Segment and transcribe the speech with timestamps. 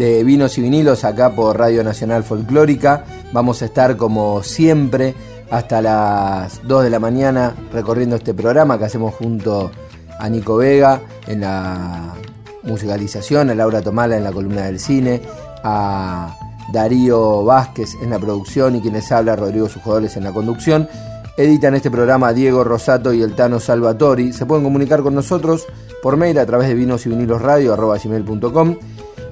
[0.00, 3.04] de Vinos y Vinilos acá por Radio Nacional Folclórica.
[3.34, 5.14] Vamos a estar como siempre
[5.50, 9.70] hasta las 2 de la mañana recorriendo este programa que hacemos junto
[10.18, 12.14] a Nico Vega en la
[12.62, 15.20] musicalización, a Laura Tomala en la columna del cine,
[15.62, 16.34] a
[16.72, 20.88] Darío Vázquez en la producción y quienes habla Rodrigo Sujodores en la conducción.
[21.36, 24.32] Editan este programa Diego Rosato y el Tano Salvatori.
[24.32, 25.66] Se pueden comunicar con nosotros
[26.02, 27.76] por mail a través de vinos y vinilos radio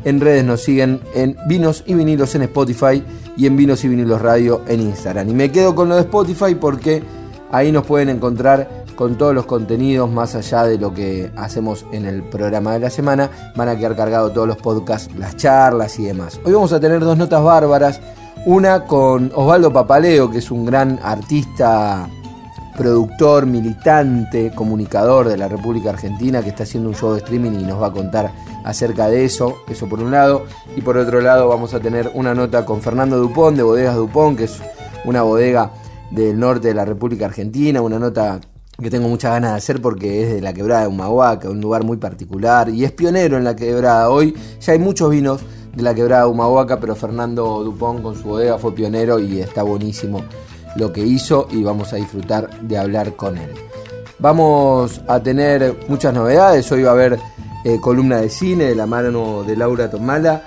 [0.05, 3.03] en redes nos siguen en Vinos y Vinilos en Spotify
[3.37, 5.29] y en Vinos y Vinilos Radio en Instagram.
[5.29, 7.03] Y me quedo con lo de Spotify porque
[7.51, 12.05] ahí nos pueden encontrar con todos los contenidos más allá de lo que hacemos en
[12.05, 13.31] el programa de la semana.
[13.55, 16.41] Van a quedar cargados todos los podcasts, las charlas y demás.
[16.45, 18.01] Hoy vamos a tener dos notas bárbaras.
[18.45, 22.09] Una con Osvaldo Papaleo, que es un gran artista
[22.77, 27.65] productor, militante, comunicador de la República Argentina que está haciendo un show de streaming y
[27.65, 28.33] nos va a contar
[28.69, 30.45] acerca de eso, eso por un lado,
[30.77, 34.37] y por otro lado vamos a tener una nota con Fernando Dupont de Bodegas Dupont,
[34.37, 34.59] que es
[35.07, 35.73] una bodega
[36.11, 38.39] del norte de la República Argentina, una nota
[38.79, 41.83] que tengo muchas ganas de hacer porque es de la quebrada de Humahuaca, un lugar
[41.83, 44.11] muy particular y es pionero en la quebrada.
[44.11, 45.41] Hoy ya hay muchos vinos
[45.75, 49.63] de la quebrada de Humahuaca, pero Fernando Dupont con su bodega fue pionero y está
[49.63, 50.23] buenísimo
[50.77, 53.51] lo que hizo y vamos a disfrutar de hablar con él.
[54.19, 57.19] Vamos a tener muchas novedades, hoy va a haber
[57.65, 60.43] eh, columna de cine de la mano de Laura Tomala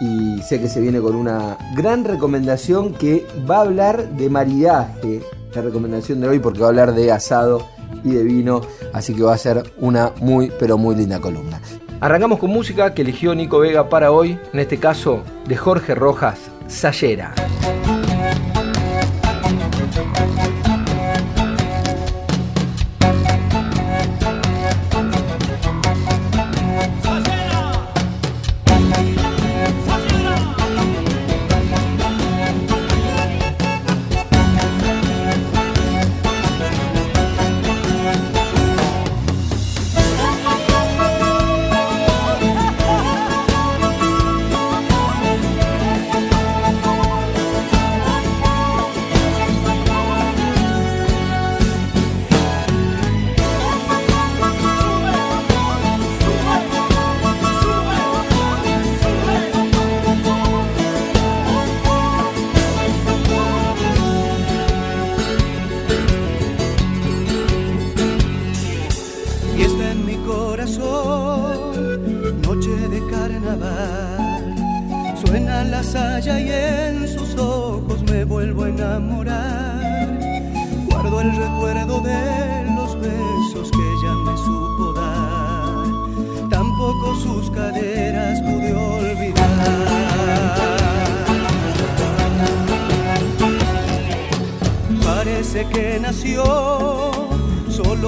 [0.00, 5.22] y sé que se viene con una gran recomendación que va a hablar de maridaje,
[5.54, 7.66] la recomendación de hoy porque va a hablar de asado
[8.02, 8.60] y de vino,
[8.92, 11.60] así que va a ser una muy pero muy linda columna.
[12.00, 16.38] Arrancamos con música que eligió Nico Vega para hoy, en este caso de Jorge Rojas,
[16.66, 17.34] Sayera.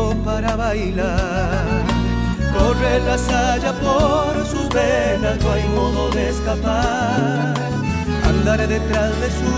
[0.04, 1.64] para bailar.
[2.52, 7.54] Corre la saya por sus venas, no hay modo de escapar.
[8.24, 9.52] Andaré detrás de su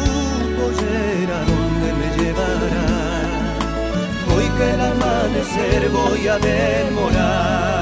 [0.59, 2.89] pollera donde me llevará.
[4.33, 7.75] Hoy que el amanecer voy a demorar.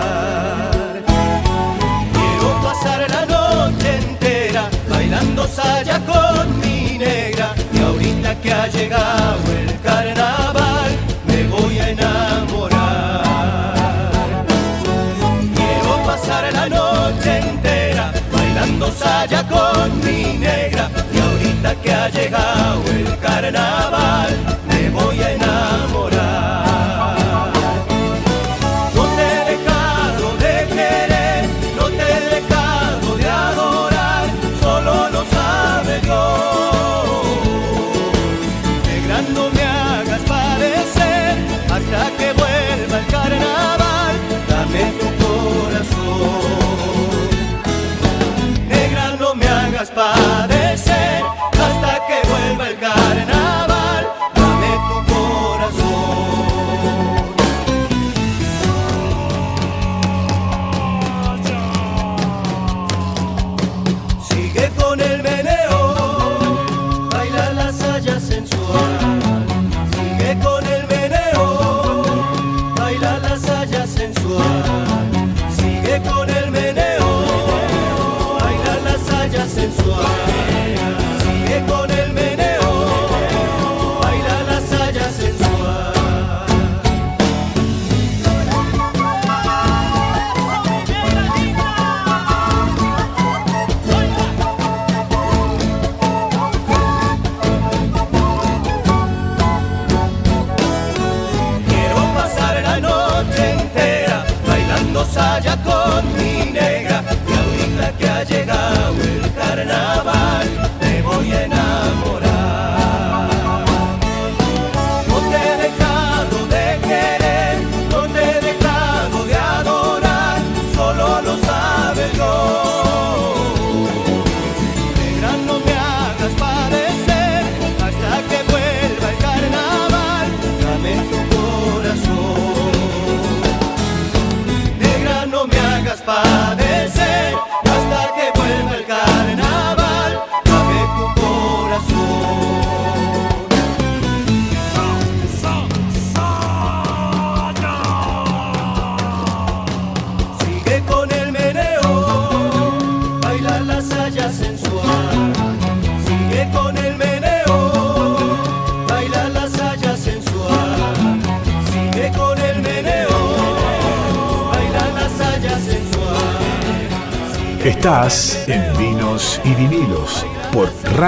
[2.14, 7.54] Quiero pasar la noche entera bailando saya con mi negra.
[7.74, 10.55] Y ahorita que ha llegado el carnaval
[19.26, 23.85] playa con mi negra y ahorita que ha llegado el carnaval.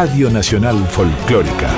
[0.00, 1.68] Radio Nacional Folclórica.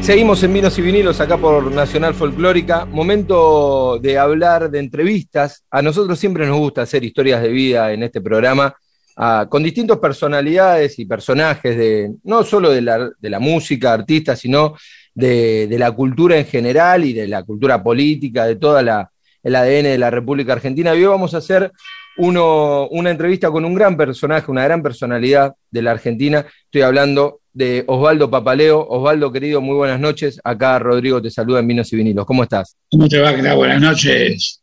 [0.00, 2.84] Seguimos en Vinos y Vinilos acá por Nacional Folclórica.
[2.84, 5.64] Momento de hablar de entrevistas.
[5.68, 8.72] A nosotros siempre nos gusta hacer historias de vida en este programa
[9.16, 14.38] ah, con distintas personalidades y personajes de no solo de la, de la música, artistas,
[14.38, 14.76] sino
[15.12, 19.10] de, la cultura en general y de la cultura política, de toda la,
[19.42, 20.94] el ADN de la República Argentina.
[20.94, 21.72] Y hoy vamos a hacer
[22.18, 26.44] uno, una entrevista con un gran personaje, una gran personalidad de la Argentina.
[26.64, 28.86] Estoy hablando de Osvaldo Papaleo.
[28.88, 30.40] Osvaldo, querido, muy buenas noches.
[30.44, 32.26] Acá Rodrigo te saluda en Vinos y Vinilos.
[32.26, 32.76] ¿Cómo estás?
[32.90, 33.34] ¿Cómo te va?
[33.34, 33.52] ¿Qué?
[33.52, 34.62] Buenas noches,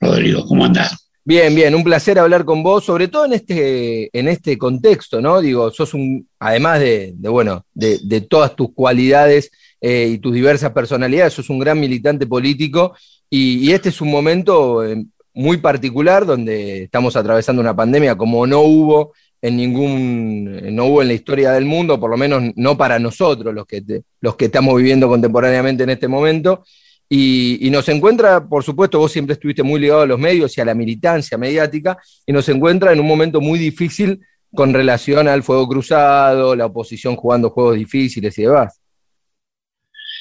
[0.00, 0.44] Rodrigo.
[0.46, 1.08] ¿Cómo andás?
[1.24, 5.42] Bien, bien, un placer hablar con vos, sobre todo en este, en este contexto, ¿no?
[5.42, 10.32] Digo, sos un, además de, de bueno, de, de, todas tus cualidades eh, y tus
[10.32, 12.96] diversas personalidades, sos un gran militante político
[13.28, 15.04] y, y este es un momento eh,
[15.38, 21.06] muy particular donde estamos atravesando una pandemia como no hubo en ningún, no hubo en
[21.06, 23.84] la historia del mundo, por lo menos no para nosotros, los que,
[24.20, 26.64] los que estamos viviendo contemporáneamente en este momento.
[27.08, 30.60] Y, y, nos encuentra, por supuesto, vos siempre estuviste muy ligado a los medios y
[30.60, 31.96] a la militancia mediática,
[32.26, 34.20] y nos encuentra en un momento muy difícil
[34.52, 38.80] con relación al fuego cruzado, la oposición jugando juegos difíciles y demás.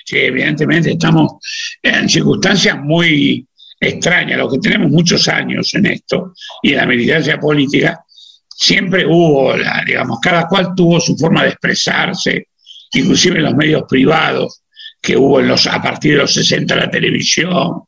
[0.05, 1.33] Sí, evidentemente estamos
[1.81, 3.47] en circunstancias muy
[3.79, 8.03] extrañas, los que tenemos muchos años en esto y en la militancia política,
[8.47, 12.47] siempre hubo, la, digamos, cada cual tuvo su forma de expresarse,
[12.93, 14.63] inclusive en los medios privados,
[15.01, 17.83] que hubo en los, a partir de los 60 la televisión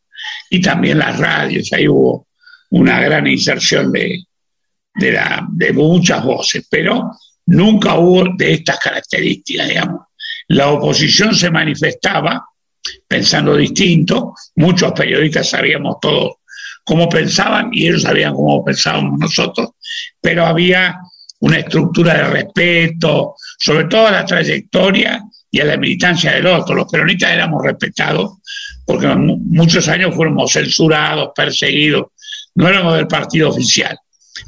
[0.50, 2.28] y también las radios, ahí hubo
[2.72, 4.24] una gran inserción de,
[4.94, 7.12] de muchas voces, pero
[7.48, 10.02] nunca hubo de estas características, digamos.
[10.50, 12.46] La oposición se manifestaba
[13.08, 16.40] pensando distinto, muchos periodistas sabíamos todos
[16.90, 19.70] cómo pensaban y ellos sabían cómo pensábamos nosotros,
[20.20, 20.98] pero había
[21.42, 26.74] una estructura de respeto, sobre todo a la trayectoria y a la militancia del otro.
[26.74, 28.40] Los peronistas éramos respetados
[28.86, 32.08] porque muchos años fuimos censurados, perseguidos,
[32.56, 33.96] no éramos del partido oficial.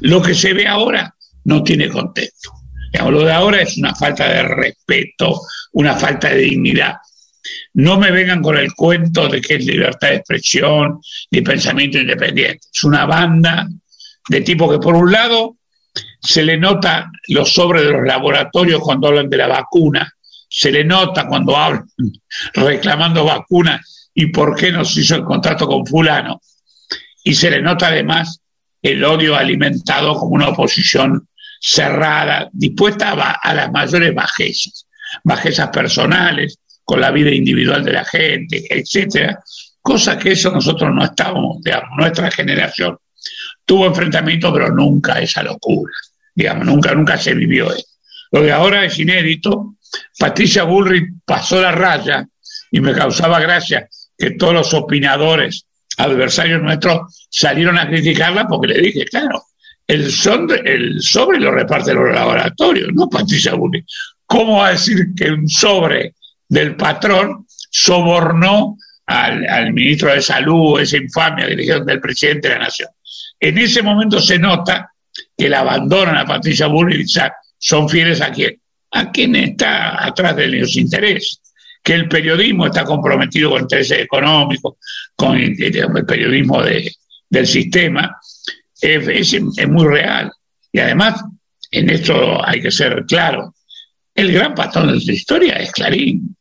[0.00, 2.50] Lo que se ve ahora no tiene contexto.
[2.92, 5.40] Lo de ahora es una falta de respeto,
[5.74, 6.96] una falta de dignidad.
[7.74, 12.66] No me vengan con el cuento de que es libertad de expresión ni pensamiento independiente.
[12.72, 13.68] Es una banda
[14.28, 15.56] de tipo que, por un lado,
[16.20, 20.10] se le nota los sobres de los laboratorios cuando hablan de la vacuna,
[20.48, 21.88] se le nota cuando hablan
[22.54, 26.40] reclamando vacunas y por qué no se hizo el contrato con fulano.
[27.24, 28.40] Y se le nota además
[28.82, 31.28] el odio alimentado como una oposición
[31.60, 34.88] cerrada, dispuesta a las mayores bajezas,
[35.22, 36.58] bajezas personales,
[36.92, 39.42] con la vida individual de la gente, etcétera,
[39.80, 42.98] cosa que eso nosotros no estábamos, digamos, nuestra generación
[43.64, 45.90] tuvo enfrentamiento, pero nunca esa locura,
[46.34, 47.86] digamos, nunca, nunca se vivió eso.
[48.32, 49.76] Lo que ahora es inédito,
[50.18, 52.28] Patricia Bullrich pasó la raya
[52.70, 55.64] y me causaba gracia que todos los opinadores
[55.96, 59.44] adversarios nuestros salieron a criticarla porque le dije, claro,
[59.86, 63.86] el, son, el sobre lo reparten los laboratorios, no Patricia Bullrich.
[64.26, 66.16] ¿Cómo va a decir que un sobre
[66.52, 72.90] del patrón sobornó al, ministro de Salud, esa infamia que del presidente de la Nación.
[73.40, 74.92] En ese momento se nota
[75.34, 77.18] que la abandonan a Patricia Bullrich
[77.56, 81.40] son fieles a quien, a quien está atrás de los intereses,
[81.82, 84.74] que el periodismo está comprometido con intereses económicos,
[85.16, 85.56] con el,
[86.06, 86.92] periodismo de,
[87.30, 88.14] del sistema,
[88.78, 90.30] es, es, es muy real.
[90.70, 91.24] Y además,
[91.70, 93.54] en esto hay que ser claro,
[94.14, 96.36] el gran patrón de la historia es Clarín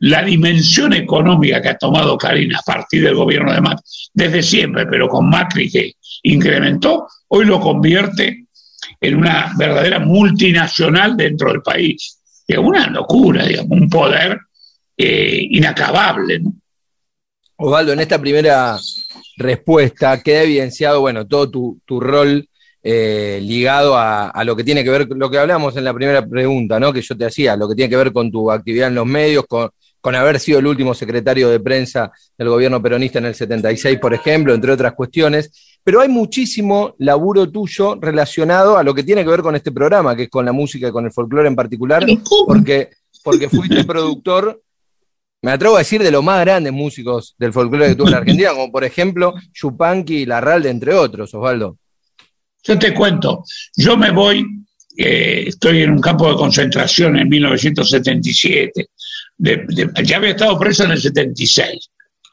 [0.00, 4.86] la dimensión económica que ha tomado Clarín a partir del gobierno de Macri, desde siempre,
[4.86, 5.92] pero con Macri que
[6.22, 8.46] incrementó, hoy lo convierte
[8.98, 12.18] en una verdadera multinacional dentro del país.
[12.46, 14.38] Es una locura, digamos, un poder
[14.96, 16.40] eh, inacabable.
[16.40, 16.54] ¿no?
[17.56, 18.78] Osvaldo, en esta primera
[19.36, 22.48] respuesta queda evidenciado, bueno, todo tu, tu rol
[22.82, 26.26] eh, ligado a, a, lo que tiene que ver, lo que hablamos en la primera
[26.26, 26.90] pregunta, ¿no?
[26.90, 29.44] Que yo te hacía, lo que tiene que ver con tu actividad en los medios,
[29.46, 33.98] con, con haber sido el último secretario de prensa del gobierno peronista en el 76,
[33.98, 35.78] por ejemplo, entre otras cuestiones.
[35.82, 40.14] Pero hay muchísimo laburo tuyo relacionado a lo que tiene que ver con este programa,
[40.14, 42.04] que es con la música y con el folclore en particular,
[42.46, 42.90] porque,
[43.22, 44.62] porque fuiste productor,
[45.42, 48.18] me atrevo a decir, de los más grandes músicos del folclore que tuvo en la
[48.18, 51.78] Argentina, como por ejemplo Yupanqui y Larralde, entre otros, Osvaldo.
[52.62, 53.42] Yo te cuento,
[53.74, 54.44] yo me voy,
[54.98, 58.88] eh, estoy en un campo de concentración en 1977,
[60.04, 61.90] ya había estado preso en el 76.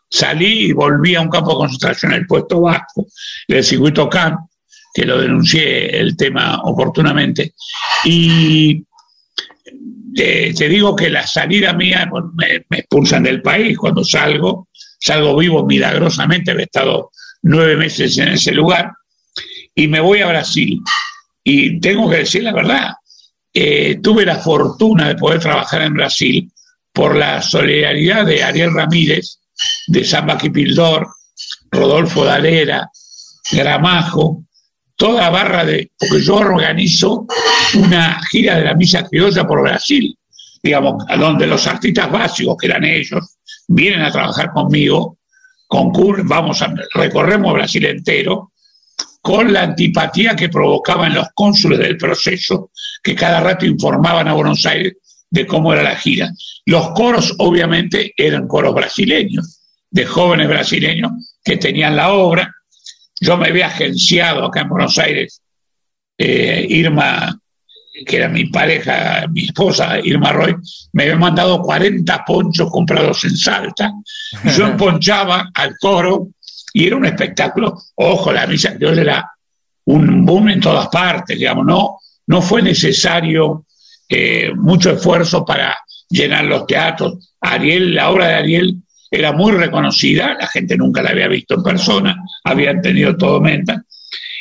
[0.09, 3.07] Salí y volví a un campo de concentración en el puesto vasco
[3.47, 4.39] del circuito Camp,
[4.93, 7.53] que lo denuncié el tema oportunamente.
[8.05, 8.83] Y
[10.15, 15.65] te digo que la salida mía, me, me, expulsan del país cuando salgo, salgo vivo
[15.65, 17.11] milagrosamente, he estado
[17.43, 18.91] nueve meses en ese lugar,
[19.75, 20.79] y me voy a Brasil.
[21.43, 22.93] Y tengo que decir la verdad,
[23.53, 26.51] eh, tuve la fortuna de poder trabajar en Brasil
[26.97, 29.37] por la solidaridad de Ariel Ramírez,
[29.85, 31.07] de Samba Quipildor,
[31.69, 32.89] Rodolfo Dalera,
[33.51, 34.45] Gramajo,
[34.95, 37.27] toda barra de, porque yo organizo
[37.75, 40.17] una gira de la misa criolla por Brasil,
[40.63, 43.37] digamos, donde los artistas básicos, que eran ellos,
[43.67, 45.19] vienen a trabajar conmigo,
[45.67, 48.53] concurren, vamos a, recorremos Brasil entero,
[49.21, 52.71] con la antipatía que provocaban los cónsules del proceso,
[53.03, 54.93] que cada rato informaban a Buenos Aires
[55.29, 56.31] de cómo era la gira.
[56.65, 61.11] Los coros, obviamente, eran coros brasileños, de jóvenes brasileños
[61.43, 62.53] que tenían la obra.
[63.19, 65.41] Yo me había agenciado acá en Buenos Aires,
[66.17, 67.39] eh, Irma,
[68.05, 70.55] que era mi pareja, mi esposa, Irma Roy,
[70.93, 73.91] me había mandado 40 ponchos comprados en Salta.
[74.55, 76.29] Yo emponchaba al coro
[76.73, 77.81] y era un espectáculo.
[77.95, 79.31] Ojo, la misa yo era
[79.85, 83.65] un boom en todas partes, digamos, no, no fue necesario
[84.09, 85.77] eh, mucho esfuerzo para
[86.09, 87.33] llenar los teatros.
[87.41, 88.75] Ariel, la obra de Ariel
[89.09, 93.83] era muy reconocida, la gente nunca la había visto en persona, habían tenido todo menta.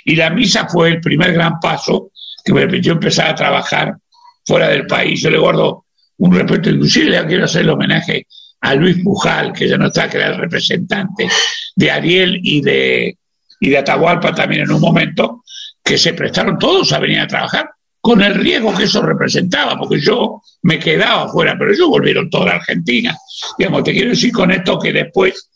[0.05, 2.11] Y la misa fue el primer gran paso
[2.45, 3.97] que me permitió empezar a trabajar
[4.45, 5.21] fuera del país.
[5.21, 5.87] Yo le guardo
[6.19, 8.27] un respeto, inclusive le quiero hacer el homenaje
[8.61, 11.29] a Luis Pujal, que ya no está, que era el representante
[11.75, 13.19] de Ariel y de,
[13.61, 15.43] y de Atahualpa también en un momento,
[15.83, 17.71] que se prestaron todos a venir a trabajar
[18.07, 22.47] con el riesgo que eso representaba, porque yo me quedaba fuera, pero ellos volvieron toda
[22.47, 23.19] la Argentina.
[23.59, 25.51] Digamos, te quiero decir con esto que después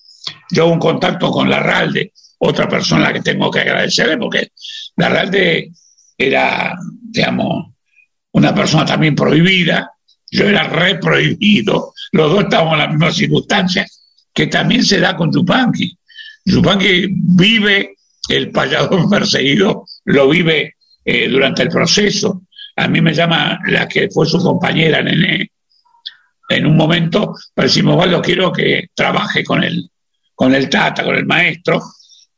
[0.50, 4.48] yo un contacto con Larralde, otra persona que tengo que agradecerle, porque
[4.96, 5.70] Larralde
[6.18, 7.66] era, digamos,
[8.32, 9.88] una persona también prohibida,
[10.28, 15.14] yo era re prohibido, los dos estábamos en las mismas circunstancias, que también se da
[15.14, 15.96] con Yupanqui.
[16.46, 17.94] Yupanqui vive
[18.28, 22.42] el payador perseguido, lo vive eh, durante el proceso.
[22.76, 25.50] A mí me llama la que fue su compañera, Nené,
[26.48, 29.88] en un momento, pero decimos, bueno, quiero que trabaje con el,
[30.34, 31.80] con el Tata, con el maestro,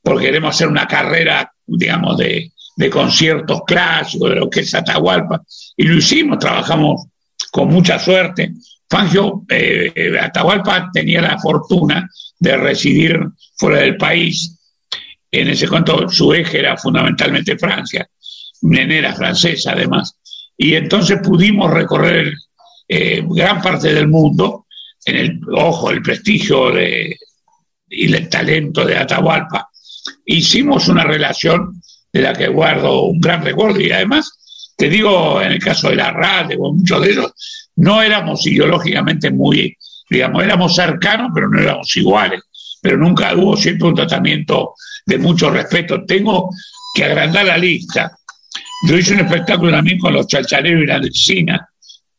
[0.02, 5.42] porque queremos hacer una carrera, digamos, de, de conciertos clásicos, de lo que es Atahualpa.
[5.76, 7.06] Y lo hicimos, trabajamos
[7.50, 8.52] con mucha suerte.
[8.88, 13.18] Fangio, eh, Atahualpa tenía la fortuna de residir
[13.56, 14.58] fuera del país.
[15.30, 18.06] En ese cuanto su eje era fundamentalmente Francia.
[18.62, 20.16] Nené era francesa además.
[20.56, 22.32] Y entonces pudimos recorrer
[22.88, 24.66] eh, gran parte del mundo
[25.04, 27.16] en el, ojo, el prestigio de,
[27.88, 29.68] y el talento de Atahualpa.
[30.24, 31.80] Hicimos una relación
[32.12, 35.96] de la que guardo un gran recuerdo y además, te digo, en el caso de
[35.96, 37.32] la radio o muchos de ellos,
[37.76, 39.76] no éramos ideológicamente muy,
[40.08, 42.42] digamos, éramos cercanos, pero no éramos iguales.
[42.80, 44.74] Pero nunca hubo siempre un tratamiento
[45.06, 46.04] de mucho respeto.
[46.04, 46.50] Tengo
[46.94, 48.18] que agrandar la lista.
[48.84, 51.68] Yo hice un espectáculo también con los chalchaleros y la medicina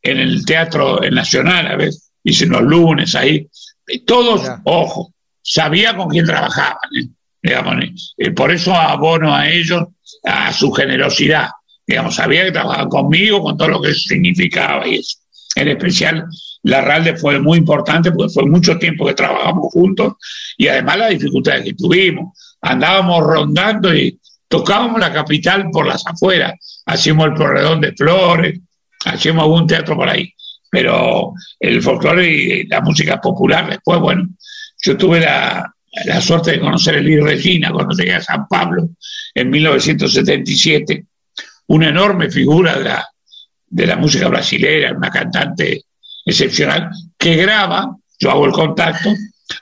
[0.02, 3.46] en el Teatro Nacional, a veces, hice unos lunes ahí.
[3.86, 6.78] Y todos, ojo, sabía con quién trabajaban.
[6.98, 7.08] ¿eh?
[7.42, 9.82] Digamos, eh, por eso abono a ellos
[10.22, 11.48] a su generosidad.
[11.86, 15.18] Digamos, sabía que trabajaban conmigo, con todo lo que eso significaba y eso.
[15.56, 16.26] En especial,
[16.62, 20.14] la RALDE fue muy importante porque fue mucho tiempo que trabajamos juntos
[20.56, 22.36] y además las dificultades que tuvimos.
[22.62, 24.18] Andábamos rondando y
[24.48, 28.60] tocábamos la capital por las afueras, hacíamos el corredor de flores,
[29.04, 30.32] hacíamos algún teatro por ahí.
[30.70, 34.28] Pero el folclore y la música popular, después, bueno,
[34.82, 35.72] yo tuve la,
[36.04, 38.88] la suerte de conocer a Elis Regina cuando llegué a San Pablo
[39.34, 41.06] en 1977,
[41.68, 43.08] una enorme figura de la
[43.74, 45.82] de la música brasileña, una cantante
[46.24, 49.12] excepcional, que graba, yo hago el contacto,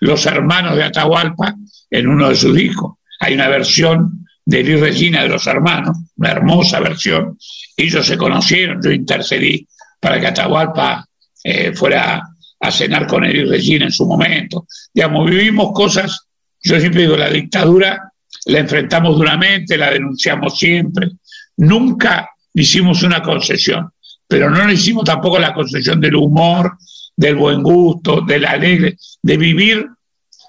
[0.01, 1.55] Los Hermanos de Atahualpa
[1.91, 2.97] en uno de sus discos.
[3.21, 7.39] Hay una versión de Elis Regina de Los Hermanos, una hermosa versión.
[7.77, 9.67] Ellos se conocieron, yo intercedí
[10.01, 11.07] para que Atahualpa
[11.45, 12.23] eh, fuera
[12.61, 14.67] a cenar con Elis Regina en su momento.
[14.93, 16.27] Digamos, vivimos cosas,
[16.63, 18.13] yo siempre digo, la dictadura
[18.47, 21.11] la enfrentamos duramente, la denunciamos siempre.
[21.57, 23.93] Nunca hicimos una concesión
[24.33, 26.79] pero no le hicimos tampoco la concesión del humor,
[27.15, 29.87] del buen gusto, del alegre, de vivir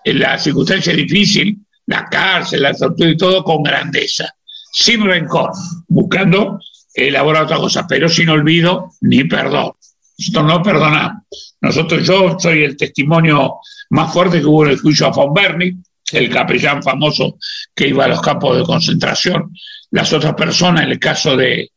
[0.06, 1.58] en la circunstancia difícil,
[1.88, 4.34] la cárcel, la tortura y todo con grandeza.
[4.76, 5.52] sin rencor,
[5.88, 6.60] buscando
[6.94, 9.74] elaborar otra cosa, pero sin olvido ni perdón.
[10.18, 11.24] Nosotros no perdonamos.
[11.62, 13.56] Nosotros, yo soy el testimonio
[13.90, 15.74] más fuerte que hubo en el juicio a von Berni,
[16.12, 17.38] el capellán famoso
[17.74, 19.52] que iba a los campos de concentración.
[19.92, 21.72] Las otras personas, en el caso de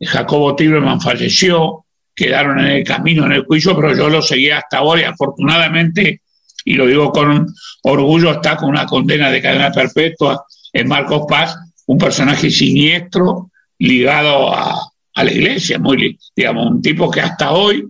[0.00, 4.78] Jacobo Tillerman, falleció, quedaron en el camino en el juicio, pero yo lo seguía hasta
[4.78, 6.21] ahora y afortunadamente,
[6.64, 7.46] y lo digo con
[7.82, 14.54] orgullo, está con una condena de cadena perpetua en Marcos Paz, un personaje siniestro ligado
[14.54, 15.78] a, la iglesia,
[16.34, 17.86] digamos, un tipo que hasta hoy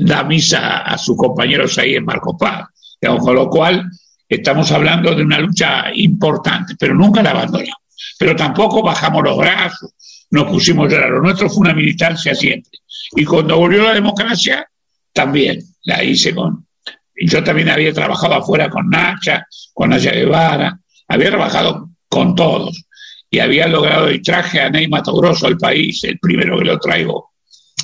[0.00, 2.68] da misa a sus compañeros ahí en Marcos Paz,
[3.00, 3.88] con lo cual
[4.28, 7.80] estamos hablando de una lucha importante, pero nunca la abandonamos,
[8.18, 9.94] pero tampoco bajamos los brazos,
[10.30, 12.70] nos pusimos a llorar, lo nuestro fue una militancia siempre,
[13.12, 14.68] y cuando volvió la democracia,
[15.12, 16.66] también la hice con,
[17.14, 22.84] yo también había trabajado afuera con Nacha, con Nacha Guevara, había trabajado con todos
[23.30, 27.32] y había logrado y traje a Ney Grosso al país, el primero que lo traigo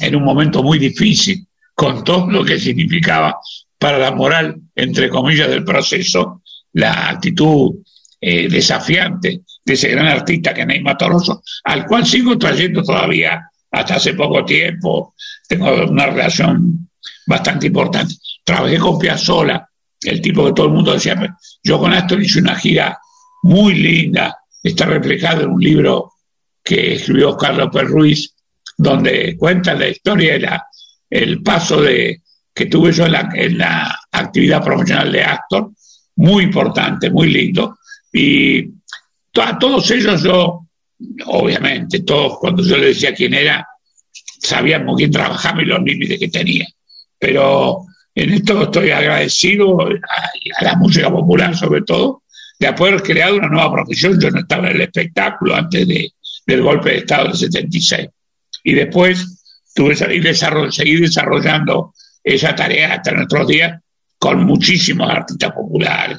[0.01, 3.37] en un momento muy difícil, con todo lo que significaba
[3.79, 7.77] para la moral, entre comillas, del proceso, la actitud
[8.21, 10.83] eh, desafiante de ese gran artista que es Ney
[11.65, 15.15] al cual sigo trayendo todavía hasta hace poco tiempo,
[15.49, 16.89] tengo una relación
[17.27, 18.15] bastante importante.
[18.49, 19.69] Trabajé con Piazzola,
[20.01, 22.99] el tipo que todo el mundo decía, yo con Astor hice una gira
[23.43, 26.15] muy linda, está reflejado en un libro
[26.65, 28.35] que escribió Carlos López Ruiz,
[28.79, 30.67] donde cuenta la historia y la,
[31.11, 32.23] el paso de,
[32.55, 35.71] que tuve yo en la, en la actividad promocional de Astor,
[36.17, 37.77] muy importante, muy lindo.
[38.11, 38.65] Y
[39.43, 40.67] a todos ellos yo,
[41.27, 43.69] obviamente, todos cuando yo les decía quién era,
[44.41, 46.67] sabíamos quién trabajaba y los límites que tenía.
[47.19, 47.85] Pero
[48.19, 52.25] en esto estoy agradecido a la música popular sobre todo,
[52.59, 54.21] de haber creado una nueva profesión.
[54.21, 56.11] Yo no estaba en el espectáculo antes de,
[56.45, 58.09] del golpe de Estado del 76.
[58.65, 60.35] Y después tuve que
[60.73, 63.81] seguir desarrollando esa tarea hasta nuestros días
[64.19, 66.19] con muchísimos artistas populares.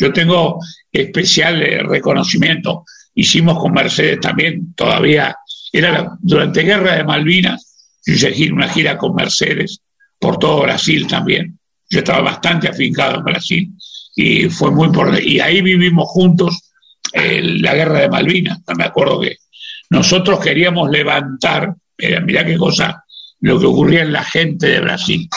[0.00, 0.58] Yo tengo
[0.90, 2.84] especial eh, reconocimiento.
[3.14, 5.36] Hicimos con Mercedes también, todavía,
[5.72, 9.80] era durante Guerra de Malvinas, hice una gira con Mercedes
[10.18, 11.58] por todo Brasil también.
[11.88, 13.72] Yo estaba bastante afincado en Brasil
[14.14, 15.24] y fue muy importante.
[15.24, 16.72] Y ahí vivimos juntos
[17.12, 18.58] eh, la guerra de Malvinas.
[18.76, 19.36] Me acuerdo que
[19.90, 23.04] nosotros queríamos levantar, mira, mira qué cosa,
[23.40, 25.28] lo que ocurría en la gente de Brasil.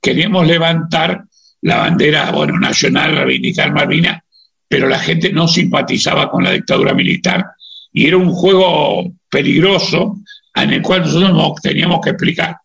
[0.00, 1.24] Queríamos levantar
[1.62, 4.22] la bandera, bueno, nacional, reivindicar Malvinas,
[4.68, 7.44] pero la gente no simpatizaba con la dictadura militar
[7.92, 10.18] y era un juego peligroso
[10.54, 12.56] en el cual nosotros teníamos que explicar.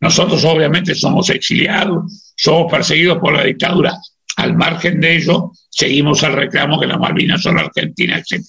[0.00, 3.96] Nosotros obviamente somos exiliados, somos perseguidos por la dictadura,
[4.36, 8.42] al margen de ello, seguimos al reclamo que las Malvinas son argentinas, etc.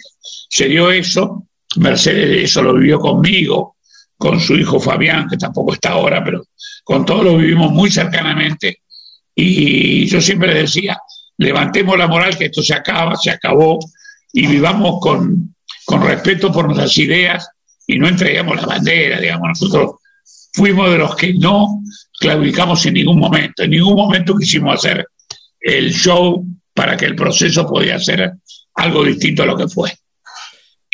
[0.49, 3.75] Se dio eso, Mercedes eso lo vivió conmigo,
[4.17, 6.43] con su hijo Fabián, que tampoco está ahora, pero
[6.83, 8.81] con todos lo vivimos muy cercanamente.
[9.35, 10.97] Y yo siempre decía,
[11.37, 13.79] levantemos la moral, que esto se acaba, se acabó,
[14.31, 17.49] y vivamos con, con respeto por nuestras ideas
[17.87, 19.95] y no entreguemos la bandera, digamos, nosotros
[20.53, 21.81] fuimos de los que no
[22.19, 25.05] claudicamos en ningún momento, en ningún momento quisimos hacer
[25.59, 28.33] el show para que el proceso podía ser
[28.75, 29.91] algo distinto a lo que fue.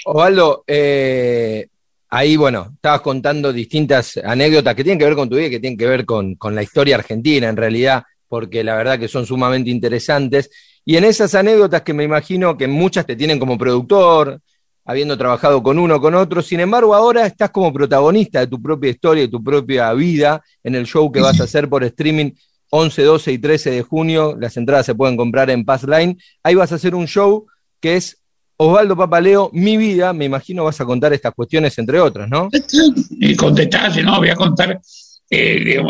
[0.05, 1.67] Osvaldo, eh,
[2.09, 5.77] ahí, bueno, estabas contando distintas anécdotas que tienen que ver con tu vida, que tienen
[5.77, 9.69] que ver con, con, la historia argentina, en realidad, porque la verdad que son sumamente
[9.69, 10.49] interesantes.
[10.85, 14.41] Y en esas anécdotas que me imagino que muchas te tienen como productor,
[14.87, 18.89] habiendo trabajado con uno, con otro, sin embargo, ahora estás como protagonista de tu propia
[18.89, 22.31] historia, de tu propia vida, en el show que vas a hacer por streaming
[22.69, 24.37] 11, 12 y 13 de junio.
[24.39, 26.17] Las entradas se pueden comprar en Passline.
[26.41, 27.45] Ahí vas a hacer un show
[27.81, 28.17] que es
[28.55, 30.13] Osvaldo Papaleo, Mi Vida.
[30.13, 32.49] Me imagino vas a contar estas cuestiones, entre otras, ¿no?
[33.11, 34.17] Y con detalle, ¿no?
[34.17, 34.79] Voy a contar
[35.29, 35.83] eh,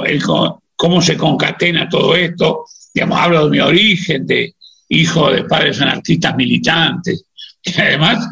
[0.75, 2.65] cómo se concatena todo esto.
[2.93, 4.55] Digamos, hablo de mi origen, de
[4.89, 7.25] hijo de padres anarquistas militantes.
[7.63, 8.27] Y además,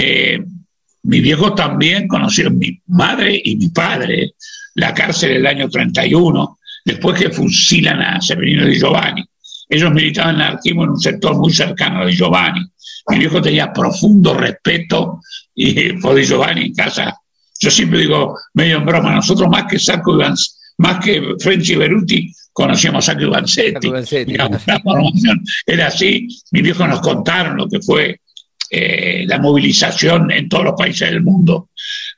[0.00, 0.38] eh,
[1.02, 4.34] mis viejos también conocieron mi madre y mi padre,
[4.74, 9.24] la cárcel del año 31 después que fusilan a Severino Di Giovanni.
[9.68, 12.60] Ellos militaban en el anarquismo en un sector muy cercano a Di Giovanni.
[13.08, 15.20] Mi viejo tenía profundo respeto
[15.52, 17.18] y, por Di Giovanni en casa.
[17.58, 20.16] Yo siempre digo, medio en broma, nosotros más que Sacco
[20.78, 23.88] más que French y Beruti, conocíamos a Sacco Vanzetti.
[24.28, 26.28] la formación era así.
[26.52, 28.20] Mis viejos nos contaron lo que fue
[28.70, 31.70] eh, la movilización en todos los países del mundo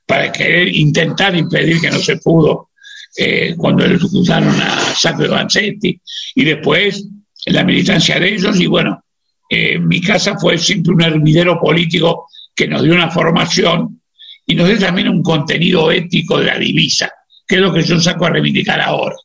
[0.04, 2.70] para querer intentar impedir que no se pudo
[3.16, 6.00] eh, cuando ejecutaron a Sacco Vanzetti,
[6.34, 7.06] y después
[7.46, 9.02] la militancia de ellos, y bueno,
[9.48, 14.00] eh, mi casa fue siempre un hervidero político que nos dio una formación
[14.46, 17.10] y nos dé también un contenido ético de la divisa,
[17.46, 19.16] que es lo que yo saco a reivindicar ahora.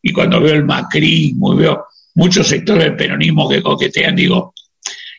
[0.00, 4.51] Y cuando veo el macrismo y veo muchos sectores del peronismo que coquetean, digo,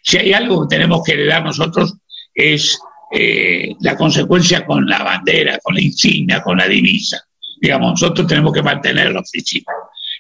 [0.03, 1.95] si hay algo que tenemos que heredar nosotros
[2.33, 2.77] es
[3.11, 7.23] eh, la consecuencia con la bandera, con la insignia, con la divisa.
[7.61, 9.75] Digamos, nosotros tenemos que mantener los principios.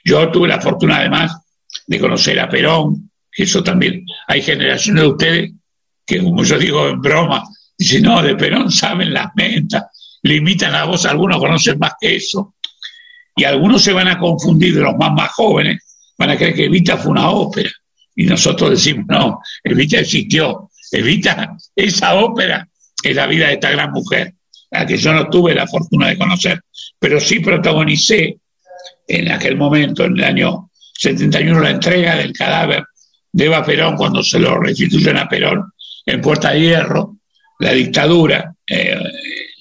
[0.05, 1.37] Yo tuve la fortuna además
[1.85, 5.51] de conocer a Perón, que eso también hay generaciones de ustedes
[6.05, 7.43] que, como yo digo en broma,
[7.77, 9.85] dicen, no, de Perón saben las mentas,
[10.21, 12.55] le imitan la voz, algunos conocen más que eso,
[13.35, 15.83] y algunos se van a confundir los más más jóvenes,
[16.17, 17.71] van a creer que Evita fue una ópera,
[18.15, 22.67] y nosotros decimos, no, Evita existió, Evita, esa ópera
[23.01, 24.33] es la vida de esta gran mujer,
[24.71, 26.61] la que yo no tuve la fortuna de conocer,
[26.99, 28.37] pero sí protagonicé
[29.07, 32.83] en aquel momento, en el año 71, la entrega del cadáver
[33.31, 35.71] de Eva Perón cuando se lo restituyen a Perón
[36.05, 37.17] en Puerta de Hierro,
[37.59, 38.99] la dictadura, eh,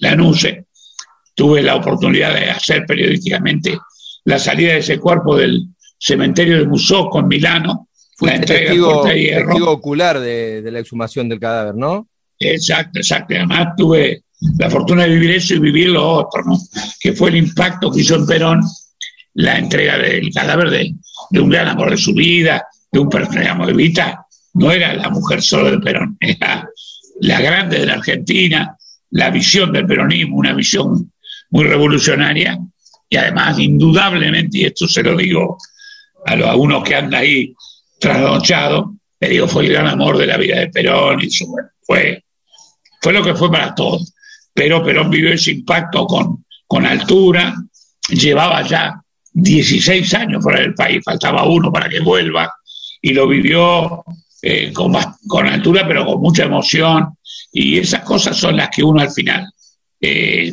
[0.00, 0.16] la
[1.34, 3.78] tuve la oportunidad de hacer periodísticamente
[4.24, 5.66] la salida de ese cuerpo del
[5.98, 7.88] cementerio de Musocco en Milano,
[8.28, 12.08] entrega testigo, de testigo ocular de, la exhumación del cadáver, ¿no?
[12.38, 13.34] Exacto, exacto.
[13.34, 14.24] Además tuve
[14.58, 16.58] la fortuna de vivir eso y vivir lo otro, ¿no?
[17.00, 18.62] Que fue el impacto que hizo en Perón
[19.34, 20.94] la entrega del cadáver de,
[21.30, 25.08] de un gran amor de su vida, de un personaje de Vita, no era la
[25.08, 26.68] mujer solo del Perón, era
[27.20, 28.76] la grande de la Argentina,
[29.10, 31.12] la visión del peronismo, una visión
[31.50, 32.58] muy revolucionaria
[33.08, 35.58] y además indudablemente, y esto se lo digo
[36.24, 37.54] a, los, a uno que anda ahí
[38.02, 41.46] trasnochado, le digo, fue el gran amor de la vida de Perón y su,
[41.82, 42.24] fue,
[43.00, 44.12] fue lo que fue para todos.
[44.52, 47.54] Pero Perón vivió ese impacto con, con altura,
[48.10, 49.00] llevaba ya
[49.32, 52.52] 16 años fuera del país, faltaba uno para que vuelva,
[53.00, 54.04] y lo vivió
[54.42, 54.94] eh, con,
[55.28, 57.16] con, altura, pero con mucha emoción,
[57.52, 59.46] y esas cosas son las que uno al final
[60.00, 60.52] eh,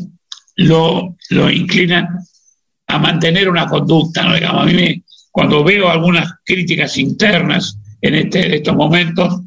[0.58, 2.08] lo, lo, inclinan
[2.88, 4.36] a mantener una conducta, ¿no?
[4.36, 5.04] Digamos, a mí me,
[5.40, 9.40] cuando veo algunas críticas internas en, este, estos momentos,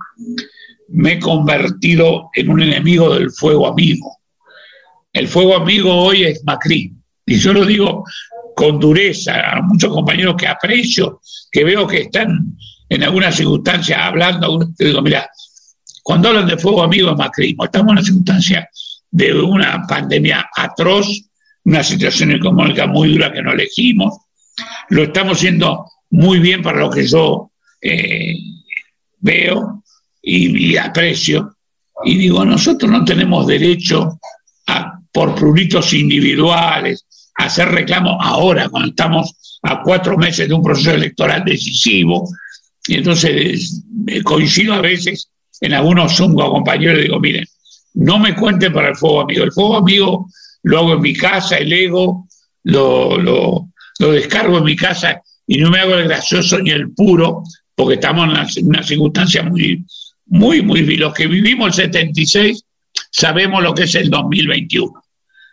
[0.88, 4.16] me he convertido en un enemigo del fuego amigo.
[5.12, 6.94] El fuego amigo hoy es Macri.
[7.26, 8.07] Y yo lo digo
[8.57, 12.57] con dureza a muchos compañeros que aprecio, que veo que están
[12.88, 15.28] en alguna circunstancia hablando, digo, mira,
[16.02, 18.70] cuando hablan de fuego amigo es macrismo, estamos en una circunstancia
[19.11, 21.07] de una pandemia atroz,
[21.64, 24.16] una situación económica muy dura que no elegimos,
[24.92, 27.50] lo estamos haciendo muy bien para lo que yo
[27.81, 28.35] eh,
[29.20, 29.83] veo
[30.20, 31.57] y, aprecio,
[32.05, 34.20] y digo, nosotros no tenemos derecho
[34.66, 40.90] a, por pruritos individuales, hacer reclamo ahora, cuando estamos a cuatro meses de un proceso
[40.92, 42.28] electoral decisivo.
[42.87, 43.83] Y entonces
[44.24, 45.31] coincido a veces
[45.62, 47.46] en algunos compañeros y digo, miren,
[47.94, 49.44] no me cuenten para el fuego amigo.
[49.44, 50.26] El fuego amigo
[50.64, 52.28] lo hago en mi casa, el ego
[52.64, 53.68] lo,
[54.03, 57.95] lo descargo en mi casa y no me hago el gracioso ni el puro, porque
[57.95, 58.25] estamos
[58.57, 59.85] en una, circunstancia muy,
[60.27, 60.97] muy, muy...
[60.97, 62.65] Los que vivimos el 76
[63.12, 64.93] sabemos lo que es el 2021.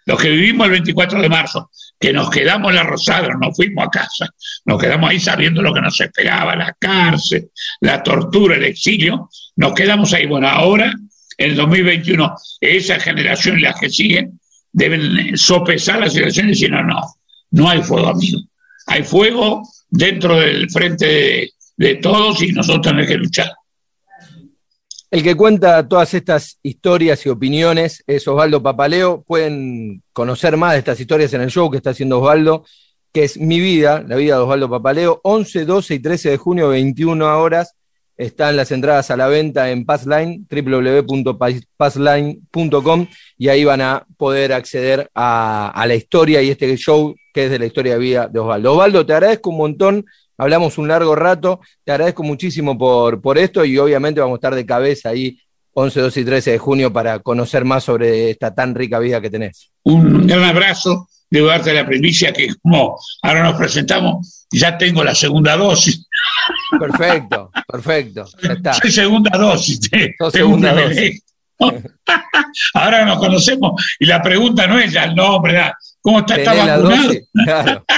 [0.05, 3.85] Los que vivimos el 24 de marzo, que nos quedamos en la Rosada, nos fuimos
[3.85, 4.27] a casa,
[4.65, 9.73] nos quedamos ahí sabiendo lo que nos esperaba, la cárcel, la tortura, el exilio, nos
[9.75, 10.25] quedamos ahí.
[10.25, 10.91] Bueno, ahora,
[11.37, 14.39] en el 2021, esa generación y las que siguen
[14.71, 17.18] deben sopesar la situación y decir, no, no,
[17.51, 18.39] no hay fuego, amigo.
[18.87, 23.53] Hay fuego dentro del frente de, todos y nosotros tenemos que luchar.
[25.11, 29.23] El que cuenta todas estas historias y opiniones es Osvaldo Papaleo.
[29.23, 32.65] Pueden conocer más de estas historias en el show que está haciendo Osvaldo,
[33.11, 35.19] que es Mi Vida, la vida de Osvaldo Papaleo.
[35.23, 37.73] 11, 12 y 13 de junio, 21 horas.
[38.17, 43.07] Están las entradas a la venta en Passline, www.passline.com,
[43.37, 47.59] y ahí van a poder acceder a la historia y este show que es de
[47.59, 48.73] la historia de vida de Osvaldo.
[48.73, 50.05] Osvaldo, te agradezco un montón
[50.37, 51.59] hablamos un largo rato.
[51.83, 55.39] Te agradezco muchísimo por, por esto y obviamente vamos a estar de cabeza ahí
[55.73, 59.29] 11, 12 y 13 de junio para conocer más sobre esta tan rica vida que
[59.29, 59.71] tenés.
[59.83, 61.07] Un gran abrazo.
[61.29, 66.07] Debo darte la primicia que como ahora nos presentamos, ya tengo la segunda dosis.
[66.79, 68.25] Perfecto, perfecto.
[68.41, 68.73] Ya está.
[68.73, 69.79] Soy segunda dosis.
[70.31, 71.23] segunda dosis.
[72.73, 75.61] ahora nos conocemos y la pregunta no es ya el nombre,
[76.01, 76.35] ¿cómo está?
[76.35, 76.91] ¿Está vacunado?
[77.45, 77.85] Claro.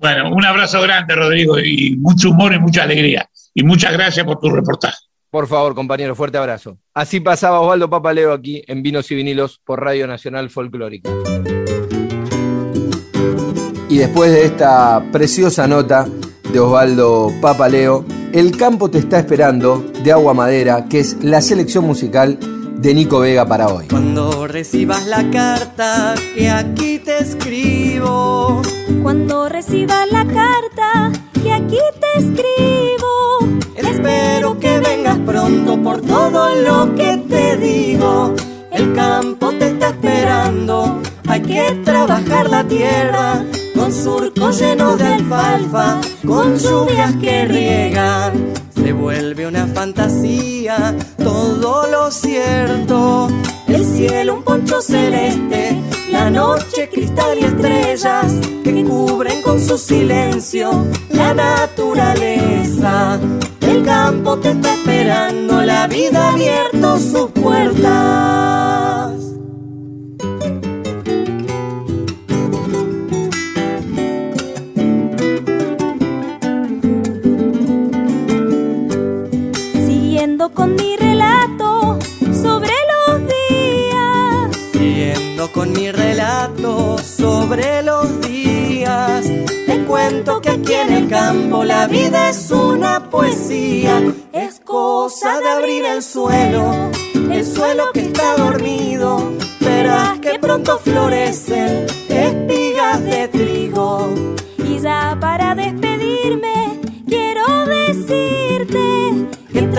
[0.00, 3.28] Bueno, un abrazo grande, Rodrigo, y mucho humor y mucha alegría.
[3.52, 4.96] Y muchas gracias por tu reportaje.
[5.30, 6.78] Por favor, compañero, fuerte abrazo.
[6.94, 11.10] Así pasaba Osvaldo Papaleo aquí en Vinos y Vinilos por Radio Nacional Folclórica.
[13.90, 16.06] Y después de esta preciosa nota
[16.50, 21.84] de Osvaldo Papaleo, El campo te está esperando de Agua Madera, que es la selección
[21.84, 22.38] musical
[22.80, 23.88] de Nico Vega para hoy.
[23.88, 28.62] Cuando recibas la carta que aquí te escribo,
[29.02, 31.12] Cuando recibas la carta
[31.42, 38.34] que aquí te escribo, espero que vengas pronto por todo lo que te digo.
[38.72, 46.00] El campo te está esperando, hay que trabajar la tierra con surcos llenos de alfalfa,
[46.26, 48.52] con lluvias que riegan.
[48.74, 53.28] Se vuelve una fantasía todo lo cierto.
[53.66, 55.80] El cielo un poncho celeste,
[56.10, 58.32] la noche cristal y estrellas
[58.64, 63.18] que cubren con su silencio la naturaleza.
[63.60, 68.19] El campo te está esperando, la vida abierto sus puertas.
[80.50, 81.98] Siguiendo con mi relato
[82.32, 84.56] sobre los días.
[84.72, 89.26] Siguiendo con mi relato sobre los días,
[89.66, 94.02] te cuento que aquí en el campo la vida es una poesía.
[94.32, 96.90] Es cosa de abrir el suelo,
[97.30, 99.32] el suelo que está dormido.
[99.60, 104.08] Verás que pronto florecen espigas de trigo.
[104.64, 108.49] Y ya para despedirme, quiero decirte Que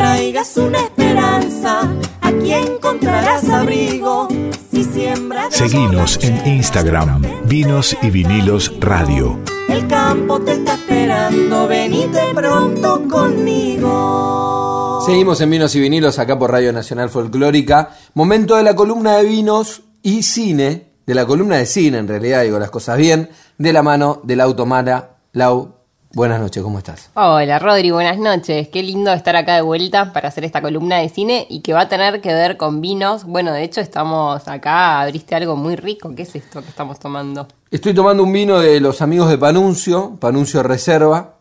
[0.02, 1.82] traigas una esperanza,
[2.22, 4.28] aquí encontrarás abrigo.
[4.72, 9.38] Si siembras de Seguinos en Instagram, Vinos y Vinilos Radio.
[9.70, 15.04] El campo te está esperando, venite pronto conmigo.
[15.06, 17.96] Seguimos en Vinos y Vinilos acá por Radio Nacional Folclórica.
[18.16, 22.42] Momento de la columna de vinos y cine, de la columna de cine en realidad,
[22.42, 25.18] digo las cosas bien, de la mano de la Automara.
[25.34, 25.81] Lau,
[26.13, 27.10] buenas noches, ¿cómo estás?
[27.13, 28.67] Hola Rodri, buenas noches.
[28.69, 31.82] Qué lindo estar acá de vuelta para hacer esta columna de cine y que va
[31.82, 33.24] a tener que ver con vinos.
[33.26, 36.13] Bueno, de hecho estamos acá, abriste algo muy rico.
[36.15, 37.47] ¿Qué es esto que estamos tomando?
[37.69, 41.36] Estoy tomando un vino de los amigos de Panuncio, Panuncio Reserva,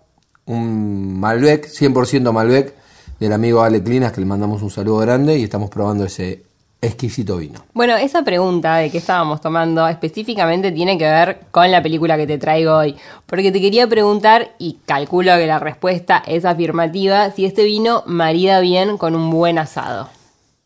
[0.46, 2.74] un Malbec, 100% Malbec,
[3.18, 6.49] del amigo Ale Clinas, que le mandamos un saludo grande y estamos probando ese
[6.82, 7.60] exquisito vino.
[7.74, 12.26] Bueno, esa pregunta de qué estábamos tomando específicamente tiene que ver con la película que
[12.26, 12.96] te traigo hoy.
[13.26, 18.60] Porque te quería preguntar, y calculo que la respuesta es afirmativa, si este vino marida
[18.60, 20.08] bien con un buen asado.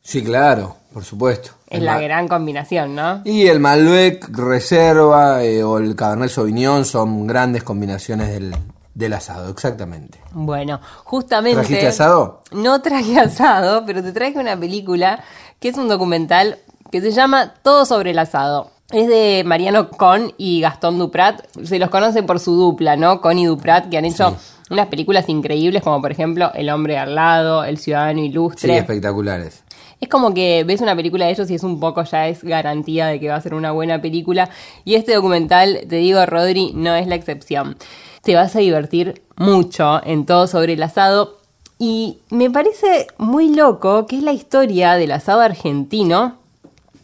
[0.03, 1.53] Sí, claro, por supuesto.
[1.69, 3.23] Es El la gran combinación, ¿no?
[3.25, 8.55] Y el Malbec Reserva eh, o el Cabernet Sauvignon son grandes combinaciones del,
[8.95, 10.21] del asado, exactamente.
[10.33, 11.61] Bueno, justamente...
[11.61, 12.43] ¿Trajiste asado?
[12.53, 15.25] No traje asado, pero te traje una película
[15.61, 16.59] que es un documental
[16.91, 18.71] que se llama Todo sobre el asado.
[18.91, 21.43] Es de Mariano Con y Gastón Duprat.
[21.65, 23.21] Se los conoce por su dupla, ¿no?
[23.21, 24.37] Con y Duprat, que han hecho
[24.71, 28.77] unas películas increíbles, como por ejemplo El hombre al lado, El ciudadano Sí, ilustre.
[28.79, 29.65] espectaculares.
[30.01, 33.07] Es como que ves una película de ellos y es un poco ya es garantía
[33.07, 34.51] de que va a ser una buena película.
[34.85, 37.77] Y este documental, te digo, Rodri, no es la excepción.
[38.23, 41.39] Te vas a divertir mucho en todo sobre el asado.
[41.87, 46.37] Y me parece muy loco que es la historia del asado argentino.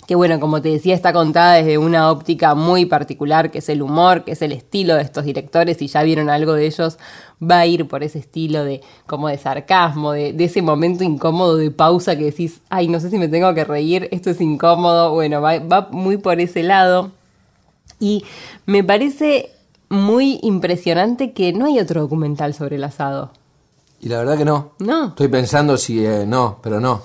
[0.06, 3.82] Que bueno, como te decía, está contada desde una óptica muy particular, que es el
[3.82, 5.76] humor, que es el estilo de estos directores.
[5.76, 6.96] Si ya vieron algo de ellos,
[7.42, 11.70] va a ir por ese estilo de como de sarcasmo, de, ese momento incómodo de
[11.70, 15.12] pausa que decís, ay, no sé si me tengo que reír, esto es incómodo.
[15.12, 17.10] Bueno, va, va muy por ese lado.
[17.98, 18.24] Y
[18.64, 19.50] me parece
[19.90, 23.30] muy impresionante que no hay otro documental sobre el asado.
[24.00, 24.72] Y la verdad que no.
[24.78, 25.08] No.
[25.08, 27.02] Estoy pensando si eh, no, pero no.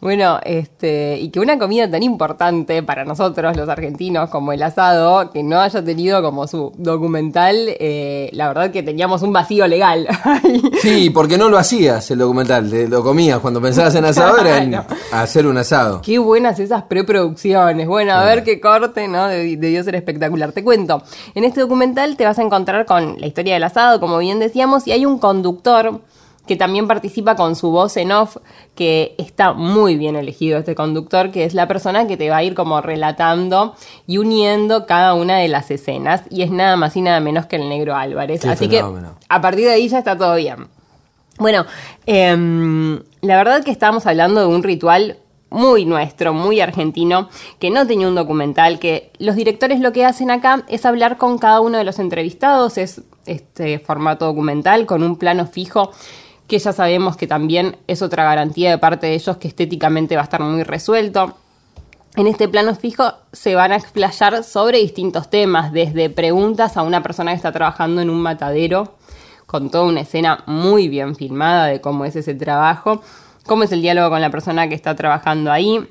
[0.00, 5.32] Bueno, este, y que una comida tan importante para nosotros los argentinos como el asado,
[5.32, 10.06] que no haya tenido como su documental, eh, la verdad que teníamos un vacío legal.
[10.80, 14.62] Sí, porque no lo hacías el documental, te lo comías cuando pensabas en asado era
[14.62, 14.76] en
[15.12, 16.00] hacer un asado.
[16.02, 17.88] Qué buenas esas preproducciones.
[17.88, 19.26] Bueno, a ver qué corte, ¿no?
[19.28, 20.52] Deb- Debió ser espectacular.
[20.52, 21.02] Te cuento,
[21.34, 24.86] en este documental te vas a encontrar con la historia del asado, como bien decíamos,
[24.86, 26.00] y hay un conductor
[26.48, 28.38] que también participa con su voz en off,
[28.74, 32.42] que está muy bien elegido este conductor, que es la persona que te va a
[32.42, 33.76] ir como relatando
[34.08, 37.56] y uniendo cada una de las escenas, y es nada más y nada menos que
[37.56, 38.44] el negro Álvarez.
[38.44, 39.14] Así fenómeno.
[39.20, 40.66] que a partir de ahí ya está todo bien.
[41.38, 41.66] Bueno,
[42.06, 45.18] em, la verdad que estábamos hablando de un ritual
[45.50, 50.30] muy nuestro, muy argentino, que no tenía un documental, que los directores lo que hacen
[50.30, 55.16] acá es hablar con cada uno de los entrevistados, es este formato documental con un
[55.16, 55.92] plano fijo
[56.48, 60.22] que ya sabemos que también es otra garantía de parte de ellos que estéticamente va
[60.22, 61.36] a estar muy resuelto.
[62.16, 67.02] En este plano fijo se van a explayar sobre distintos temas, desde preguntas a una
[67.02, 68.94] persona que está trabajando en un matadero,
[69.46, 73.02] con toda una escena muy bien filmada de cómo es ese trabajo,
[73.46, 75.86] cómo es el diálogo con la persona que está trabajando ahí,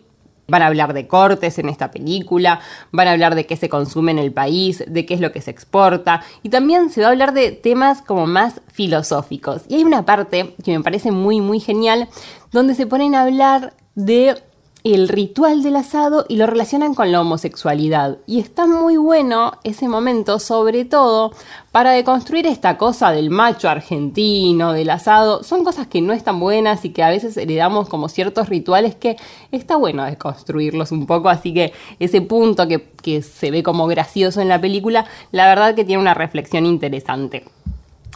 [0.48, 2.60] Van a hablar de cortes en esta película,
[2.92, 5.42] van a hablar de qué se consume en el país, de qué es lo que
[5.42, 9.64] se exporta y también se va a hablar de temas como más filosóficos.
[9.68, 12.08] Y hay una parte que me parece muy muy genial
[12.52, 14.42] donde se ponen a hablar de
[14.84, 18.18] el ritual del asado y lo relacionan con la homosexualidad.
[18.26, 21.32] Y está muy bueno ese momento, sobre todo
[21.72, 25.44] para deconstruir esta cosa del macho argentino, del asado.
[25.44, 29.18] Son cosas que no están buenas y que a veces heredamos como ciertos rituales que
[29.52, 31.30] está bueno deconstruirlos un poco.
[31.30, 35.76] Así que ese punto que, que se ve como gracioso en la película, la verdad
[35.76, 37.44] que tiene una reflexión interesante.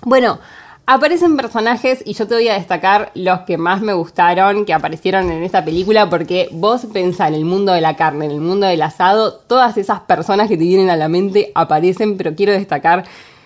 [0.03, 0.39] Bueno,
[0.85, 5.31] Aparecen personajes y yo te voy a destacar los que más me gustaron que aparecieron
[5.31, 8.65] en esta película porque vos pensás en el mundo de la carne, en el mundo
[8.65, 13.05] del asado, todas esas personas que te vienen a la mente aparecen, pero quiero destacar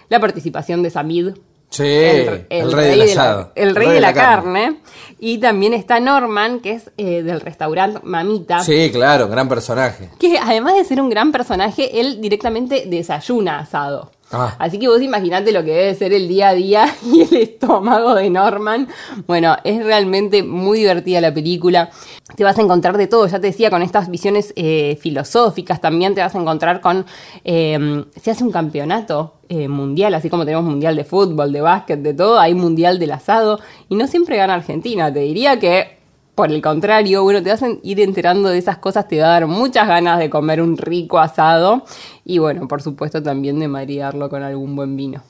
[0.09, 1.29] la participación de Samid.
[1.69, 3.51] Sí, el, rey, del asado.
[3.55, 4.77] el, rey, de la, carne.
[5.19, 8.63] Y también está Norman, que es eh, del restaurante Mamita.
[8.63, 10.09] Sí, claro, gran personaje.
[10.17, 14.11] Que además de ser un gran personaje, él directamente desayuna asado.
[14.35, 14.55] Ah.
[14.59, 18.15] Así que vos imaginate lo que debe ser el día a día y el estómago
[18.15, 18.87] de Norman.
[19.25, 21.89] Bueno, es realmente muy divertida la película.
[22.35, 25.79] Te vas a encontrar de todo, ya te decía, con estas visiones eh, filosóficas.
[25.79, 27.05] También te vas a encontrar con.
[27.43, 32.01] Eh, se hace un campeonato eh, mundial, así como tenemos mundial de fútbol, de básquet,
[32.01, 32.39] de todo.
[32.39, 33.59] Hay mundial del asado.
[33.89, 35.13] Y no siempre gana Argentina.
[35.13, 35.94] Te diría que
[36.35, 39.29] por el contrario, bueno, te vas a ir enterando de esas cosas, te va a
[39.29, 41.85] dar muchas ganas de comer un rico asado
[42.25, 45.23] y bueno, por supuesto también de maridarlo con algún buen vino.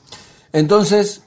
[0.52, 1.22] Entonces...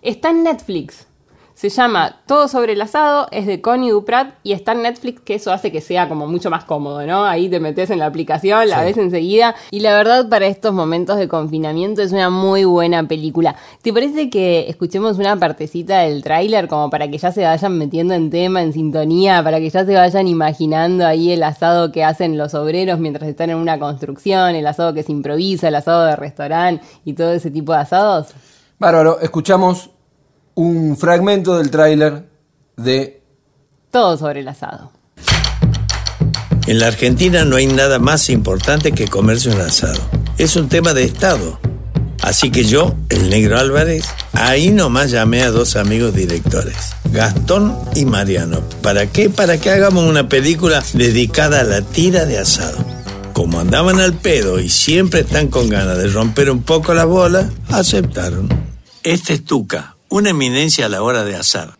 [0.00, 1.08] Está en Netflix.
[1.56, 5.36] Se llama Todo sobre el asado, es de Connie Duprat y está en Netflix, que
[5.36, 7.24] eso hace que sea como mucho más cómodo, ¿no?
[7.24, 9.54] Ahí te metes en la aplicación, la ves enseguida.
[9.70, 13.56] Y la verdad, para estos momentos de confinamiento es una muy buena película.
[13.80, 18.12] ¿Te parece que escuchemos una partecita del tráiler como para que ya se vayan metiendo
[18.12, 22.36] en tema, en sintonía, para que ya se vayan imaginando ahí el asado que hacen
[22.36, 26.16] los obreros mientras están en una construcción, el asado que se improvisa, el asado de
[26.16, 28.34] restaurante y todo ese tipo de asados?
[28.78, 29.88] Bárbaro, escuchamos
[30.56, 32.24] un fragmento del tráiler
[32.76, 33.22] de
[33.90, 34.90] Todo sobre el asado.
[36.66, 40.00] En la Argentina no hay nada más importante que comerse un asado.
[40.38, 41.60] Es un tema de Estado.
[42.22, 48.06] Así que yo, el negro Álvarez, ahí nomás llamé a dos amigos directores, Gastón y
[48.06, 48.62] Mariano.
[48.82, 49.28] ¿Para qué?
[49.30, 52.78] Para que hagamos una película dedicada a la tira de asado.
[53.34, 57.50] Como andaban al pedo y siempre están con ganas de romper un poco la bola,
[57.68, 58.48] aceptaron.
[59.02, 61.76] Este es Tuca, una eminencia a la hora de asar.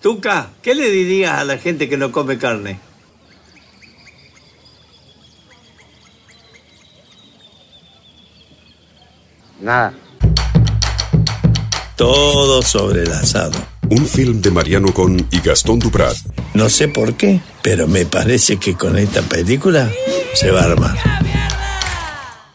[0.00, 2.78] Tuca, ¿qué le dirías a la gente que no come carne?
[9.60, 9.94] Nada.
[11.96, 13.58] Todo sobre el asado.
[13.88, 16.16] Un film de Mariano Con y Gastón Duprat.
[16.54, 19.90] No sé por qué, pero me parece que con esta película
[20.34, 21.25] se va a armar.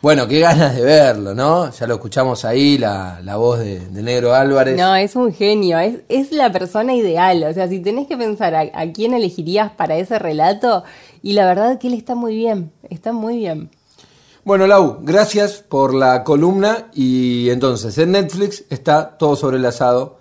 [0.02, 1.70] Bueno, qué ganas de verlo, ¿no?
[1.72, 4.76] Ya lo escuchamos ahí, la, voz de, Negro Álvarez.
[4.76, 7.44] No, es un genio, es, es la persona ideal.
[7.44, 10.84] O sea, si tenés que pensar a, a, quién elegirías para ese relato,
[11.22, 13.70] y la verdad que él está muy bien, está muy bien.
[14.44, 16.88] Bueno, Lau, gracias por la columna.
[16.96, 20.18] Y entonces, en Netflix está todo sobre el asado,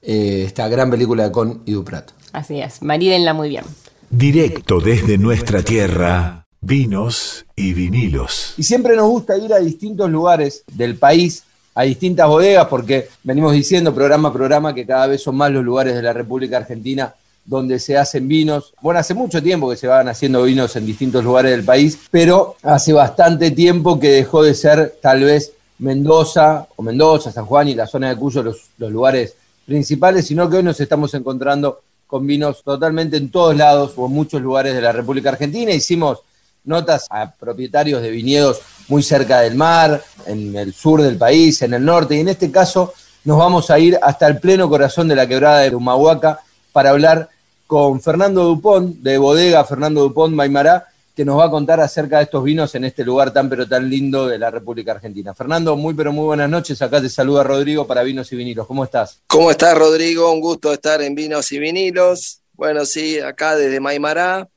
[0.00, 2.12] eh, esta gran película de Con y Duprat.
[2.32, 3.64] Así es, marídenla muy bien.
[4.10, 8.54] Directo desde nuestra tierra vinos y vinilos.
[8.56, 11.44] Y siempre nos gusta ir a distintos lugares del país,
[11.74, 15.64] a distintas bodegas, porque venimos diciendo programa a programa que cada vez son más los
[15.64, 18.72] lugares de la República Argentina donde se hacen vinos.
[18.80, 22.56] Bueno, hace mucho tiempo que se van haciendo vinos en distintos lugares del país, pero
[22.62, 27.74] hace bastante tiempo que dejó de ser tal vez Mendoza o Mendoza, San Juan y
[27.74, 29.34] la zona de Cuyo los, lugares
[29.66, 34.12] principales, sino que hoy nos estamos encontrando con vinos totalmente en todos lados o en
[34.12, 35.72] muchos lugares de la República Argentina.
[35.72, 36.20] Hicimos
[36.64, 41.74] notas a propietarios de viñedos muy cerca del mar, en el sur del país, en
[41.74, 42.92] el norte, y en este caso
[43.24, 46.40] nos vamos a ir hasta el pleno corazón de la quebrada de Humahuaca
[46.72, 47.28] para hablar
[47.66, 52.24] con Fernando Dupont, de Bodega Fernando Dupont Maimará, que nos va a contar acerca de
[52.24, 55.32] estos vinos en este lugar tan pero tan lindo de la República Argentina.
[55.32, 56.82] Fernando, muy pero muy buenas noches.
[56.82, 58.66] Acá te saluda Rodrigo para Vinos y Vinilos.
[58.66, 59.20] ¿Cómo estás?
[59.28, 60.32] ¿Cómo estás, Rodrigo?
[60.32, 62.40] Un gusto estar en Vinos y Vinilos.
[62.54, 64.48] Bueno, sí, acá desde Maimará,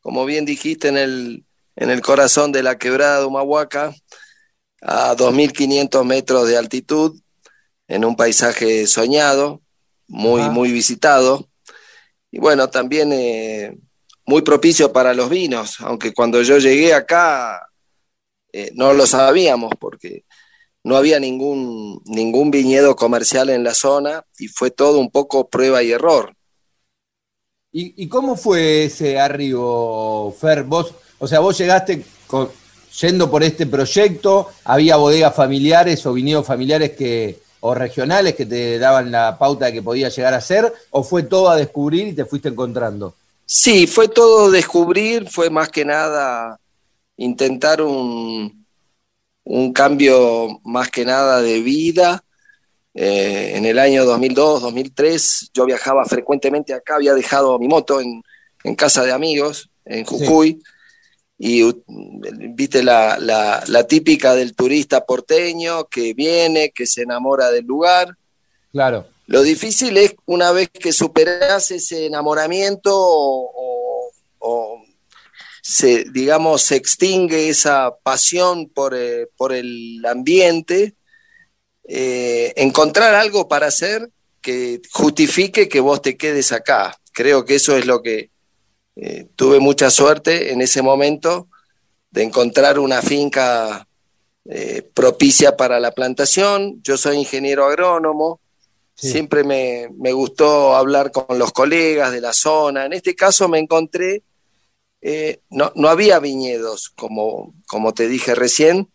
[0.00, 1.44] como bien dijiste en el,
[1.78, 3.94] en el corazón de la quebrada de Humahuaca,
[4.82, 7.20] a 2.500 metros de altitud,
[7.86, 9.62] en un paisaje soñado,
[10.08, 11.48] muy, muy visitado.
[12.32, 13.78] Y bueno, también eh,
[14.26, 17.68] muy propicio para los vinos, aunque cuando yo llegué acá
[18.52, 20.24] eh, no lo sabíamos porque
[20.82, 25.84] no había ningún, ningún viñedo comercial en la zona y fue todo un poco prueba
[25.84, 26.34] y error.
[27.70, 30.64] ¿Y, y cómo fue ese arribo, Fer?
[30.64, 32.48] Vos O sea, vos llegaste con,
[33.00, 38.78] yendo por este proyecto, había bodegas familiares o viñedos familiares que, o regionales que te
[38.78, 42.12] daban la pauta de que podía llegar a ser, o fue todo a descubrir y
[42.12, 43.14] te fuiste encontrando?
[43.44, 46.58] Sí, fue todo descubrir, fue más que nada
[47.16, 48.66] intentar un,
[49.44, 52.22] un cambio más que nada de vida.
[52.94, 58.22] Eh, en el año 2002, 2003, yo viajaba frecuentemente acá, había dejado mi moto en,
[58.64, 60.62] en casa de amigos en Jujuy.
[61.38, 61.62] Y
[62.54, 68.16] viste la, la, típica del turista porteño que viene, que se enamora del lugar.
[68.72, 69.06] Claro.
[69.26, 74.82] Lo difícil es una vez que superas ese enamoramiento o,
[75.62, 80.94] se, digamos, se extingue esa pasión por, eh, por el ambiente,
[81.86, 84.10] eh, encontrar algo para hacer
[84.40, 86.98] que justifique que vos te quedes acá.
[87.12, 88.30] Creo que eso es lo que,
[89.00, 91.46] eh, tuve mucha suerte en ese momento
[92.10, 93.86] de encontrar una finca
[94.44, 96.82] eh, propicia para la plantación.
[96.82, 98.40] Yo soy ingeniero agrónomo,
[98.96, 102.86] siempre me, gustó hablar con los colegas de la zona.
[102.86, 104.24] En este caso me encontré,
[105.00, 108.88] eh, no, no, había viñedos, como, como te dije recién,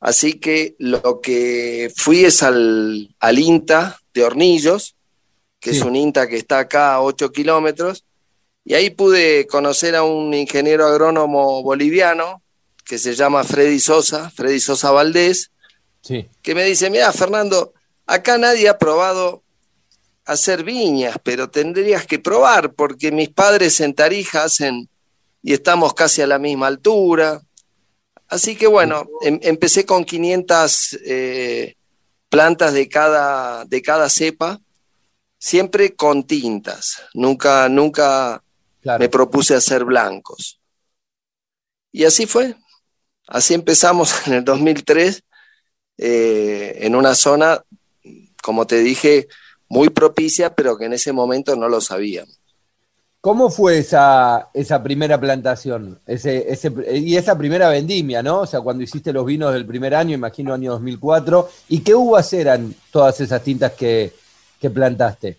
[0.00, 4.96] así que lo que fui es al, al INTA de Hornillos,
[5.60, 8.04] que es un INTA que está acá a 8 kilómetros,
[8.64, 12.42] y ahí pude conocer a un ingeniero agrónomo boliviano
[12.84, 15.50] que se llama Freddy Sosa, Freddy Sosa Valdés,
[16.02, 17.72] que me dice, mira, Fernando,
[18.06, 19.42] acá nadie ha probado
[20.24, 24.88] hacer viñas, pero tendrías que probar porque mis padres en Tarija hacen
[25.42, 27.40] y estamos casi a la misma altura.
[28.28, 31.74] Así que bueno, em, empecé con 500 eh,
[32.28, 34.60] plantas de cada, de cada cepa,
[35.38, 38.42] siempre con tintas, nunca, nunca
[38.84, 40.60] me propuse hacer blancos.
[41.92, 42.54] Y así fue.
[43.26, 45.22] Así empezamos en el 2003,
[45.98, 47.62] eh, en una zona,
[48.42, 49.28] como te dije,
[49.68, 52.40] muy propicia, pero que en ese momento no lo sabíamos.
[53.20, 58.40] ¿Cómo fue esa, esa primera plantación ese, ese, y esa primera vendimia, ¿no?
[58.40, 62.32] O sea, cuando hiciste los vinos del primer año, imagino año 2004, ¿y qué uvas
[62.32, 64.14] eran todas esas tintas que,
[64.58, 65.36] que plantaste?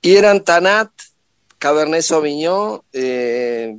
[0.00, 0.90] Y eran Tanat,
[1.60, 3.76] Cabernet Sauvignon, eh,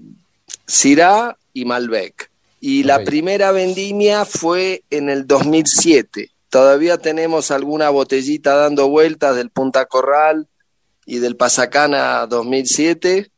[0.68, 2.30] Syrah y Malbec.
[2.60, 6.30] Y la primera vendimia fue en el 2007.
[6.50, 10.48] Todavía tenemos alguna botellita dando vueltas del Punta Corral
[11.08, 13.32] y del Pasacana 2007,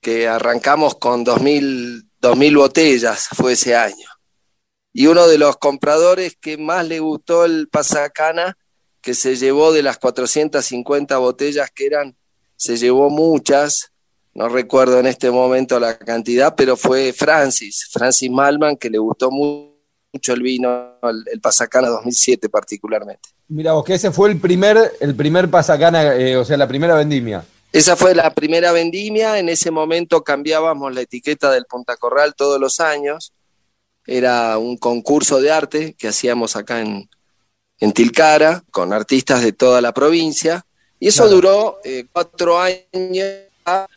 [0.00, 4.08] que arrancamos con 2000, 2000 botellas, fue ese año.
[4.94, 8.56] Y uno de los compradores que más le gustó el Pasacana,
[9.02, 12.16] que se llevó de las 450 botellas que eran
[12.64, 13.92] se llevó muchas,
[14.32, 19.30] no recuerdo en este momento la cantidad, pero fue Francis, Francis Malman, que le gustó
[19.30, 23.28] mucho el vino, el, Pasacana 2007 particularmente.
[23.48, 26.94] Mira vos, que ese fue el primer, el primer Pasacana, eh, o sea, la primera
[26.94, 27.44] vendimia.
[27.70, 32.58] Esa fue la primera vendimia, en ese momento cambiábamos la etiqueta del Punta Corral todos
[32.58, 33.34] los años,
[34.06, 37.10] era un concurso de arte que hacíamos acá en,
[37.78, 40.64] en Tilcara, con artistas de toda la provincia,
[41.04, 42.80] y eso duró eh, cuatro años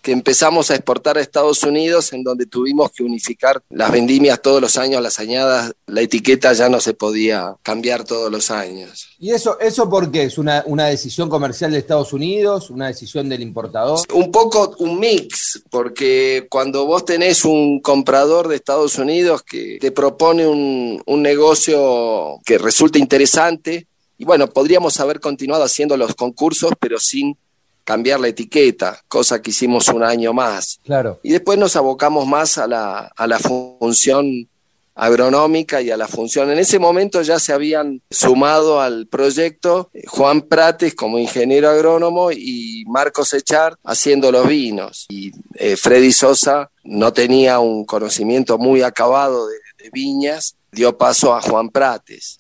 [0.02, 4.62] que empezamos a exportar a Estados Unidos, en donde tuvimos que unificar las vendimias todos
[4.62, 9.08] los años, las añadas, la etiqueta ya no se podía cambiar todos los años.
[9.20, 10.24] ¿Y eso, eso por qué?
[10.24, 12.70] ¿Es una, una decisión comercial de Estados Unidos?
[12.70, 14.00] ¿Una decisión del importador?
[14.14, 19.94] Un poco un mix, porque cuando vos tenés un comprador de Estados Unidos que te
[19.94, 23.88] propone un, un negocio que resulta interesante,
[24.18, 27.38] y bueno, podríamos haber continuado haciendo los concursos, pero sin
[27.84, 30.80] cambiar la etiqueta, cosa que hicimos un año más.
[30.84, 31.20] Claro.
[31.24, 34.50] Y después nos abocamos más a la, a la función
[34.98, 36.52] agronómica y a la función.
[36.52, 42.32] En ese momento ya se habían sumado al proyecto eh, Juan Prates como ingeniero agrónomo
[42.32, 45.06] y Marcos Echar haciendo los vinos.
[45.10, 51.34] Y eh, Freddy Sosa no tenía un conocimiento muy acabado de, de viñas, dio paso
[51.34, 52.40] a Juan Prates.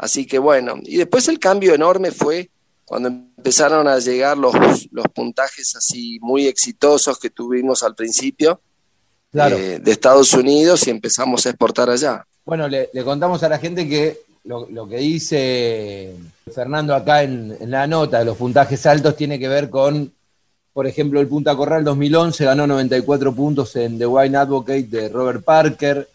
[0.00, 2.48] Así que bueno, y después el cambio enorme fue
[2.86, 4.54] cuando empezaron a llegar los,
[4.90, 8.62] los puntajes así muy exitosos que tuvimos al principio
[9.34, 12.24] eh, de Estados Unidos y empezamos a exportar allá.
[12.46, 16.14] Bueno, le, contamos a la gente que lo, que dice
[16.50, 20.10] Fernando acá en, la nota de los puntajes altos tiene que ver con,
[20.72, 25.44] por ejemplo, el Punta Corral 2011 ganó 94 puntos en The Wine Advocate de Robert
[25.44, 26.08] Parker,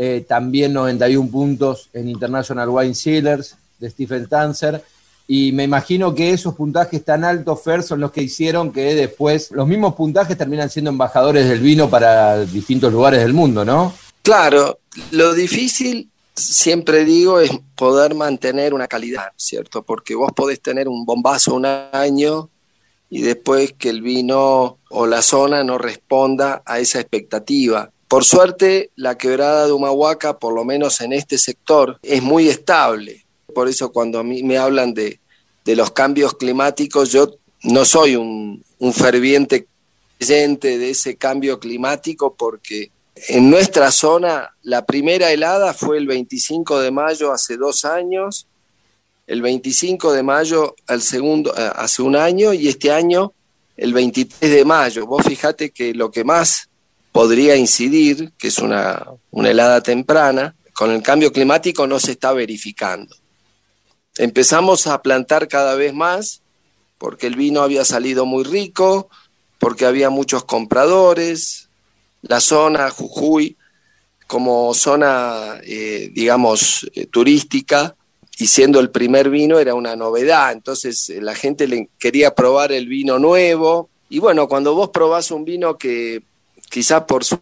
[0.00, 4.80] eh, también 91 puntos en International Wine Sealers de Stephen Tanzer.
[5.26, 9.50] y me imagino que esos puntajes tan altos, Fer, son los que hicieron que después
[9.50, 13.92] los mismos puntajes terminan siendo embajadores del vino para distintos lugares del mundo, ¿no?
[14.22, 14.78] Claro,
[15.10, 19.82] lo difícil, siempre digo, es poder mantener una calidad, ¿cierto?
[19.82, 22.50] Porque vos podés tener un bombazo un año
[23.10, 27.90] y después que el vino o la zona no responda a esa expectativa.
[28.08, 33.26] Por suerte, la quebrada de Humahuaca, por lo menos en este sector, es muy estable.
[33.54, 35.20] Por eso cuando a mí me hablan de,
[35.66, 37.34] los cambios climáticos, yo
[37.64, 39.66] no soy un, un ferviente
[40.18, 42.90] creyente de ese cambio climático porque
[43.28, 48.46] en nuestra zona la primera helada fue el 25 de mayo hace dos años,
[49.26, 53.32] el 25 de mayo al segundo, eh, hace un año y este año
[53.76, 55.06] el 23 de mayo.
[55.06, 56.67] Vos fijate que lo que más
[57.18, 63.12] podría incidir, que es una, helada temprana, con el cambio climático no se está verificando.
[64.18, 66.42] Empezamos a plantar cada vez más
[66.96, 69.08] porque el vino había salido muy rico,
[69.58, 71.68] porque había muchos compradores,
[72.22, 73.56] la zona Jujuy
[74.28, 77.96] como zona, eh, digamos, eh, turística,
[78.38, 82.70] y siendo el primer vino era una novedad, entonces eh, la gente le quería probar
[82.70, 86.22] el vino nuevo, y bueno, cuando vos probás un vino que
[86.70, 87.40] quizás por su,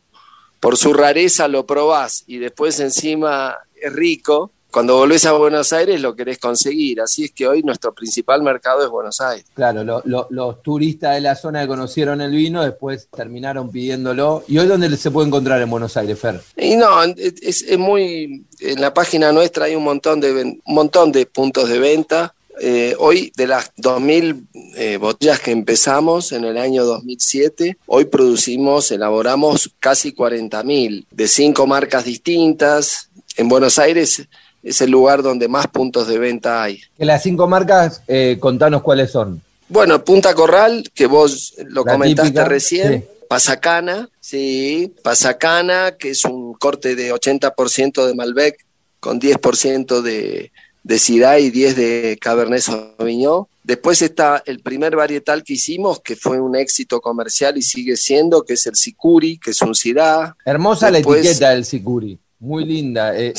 [0.61, 6.03] por su rareza lo probás y después encima es rico, cuando volvés a Buenos Aires
[6.03, 7.01] lo querés conseguir.
[7.01, 9.47] Así es que hoy nuestro principal mercado es Buenos Aires.
[9.55, 14.45] Claro, los turistas de la zona que conocieron el vino después terminaron pidiéndolo.
[14.49, 16.43] ¿Y hoy dónde se puede encontrar en Buenos Aires, Fer?
[16.59, 18.45] Y no, es, es muy...
[18.61, 22.35] En la página nuestra hay un montón de, un montón de puntos de venta.
[22.59, 24.47] Eh, hoy, de las 2.000
[24.77, 31.67] eh, botellas que empezamos en el año 2007, hoy producimos, elaboramos casi 40.000 de cinco
[31.67, 33.11] marcas distintas.
[33.37, 34.27] En Buenos Aires
[34.63, 36.81] es el lugar donde más puntos de venta hay.
[36.99, 39.43] En las cinco marcas, eh, contanos cuáles son.
[39.69, 43.07] Bueno, Punta Corral, que vos lo comentaste recién.
[43.29, 48.65] Pasacana, sí, Pasacana, que es un corte de 80% de Malbec
[49.01, 50.53] con 10% de,
[50.87, 53.47] de Syrah y 10 de Cabernet Sauvignon.
[53.64, 58.45] Después está el primer varietal que hicimos, que fue un éxito comercial y sigue siendo,
[58.45, 60.37] que es el Sicuri, que es un Syrah.
[60.45, 63.18] Hermosa la etiqueta del Sicuri, muy linda.
[63.18, 63.34] Eh,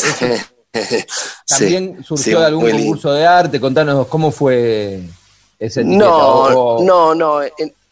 [1.48, 5.00] también surgió de algún concurso de arte, contanos cómo fue
[5.58, 6.06] ese etiqueta.
[6.06, 7.40] No, no, no.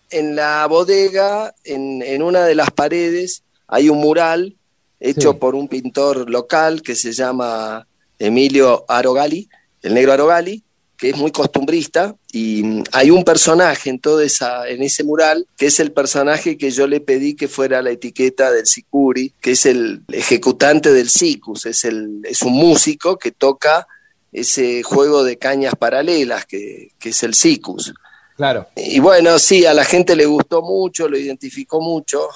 [0.09, 4.57] En, la bodega, en, una de las paredes, hay un mural
[4.99, 7.87] hecho por un pintor local que se llama
[8.19, 9.49] Emilio Arogali,
[9.81, 10.63] el negro Arogali,
[10.97, 15.47] que es muy costumbrista, y mm, hay un personaje en toda esa, en ese mural,
[15.57, 19.51] que es el personaje que yo le pedí que fuera la etiqueta del Sicuri, que
[19.51, 23.87] es el ejecutante del Sicus, es, el, es un músico que toca
[24.31, 27.93] ese juego de cañas paralelas, que, que es el Sicus.
[28.35, 28.67] Claro.
[28.75, 32.27] Y bueno, sí, a la gente le gustó mucho, lo identificó mucho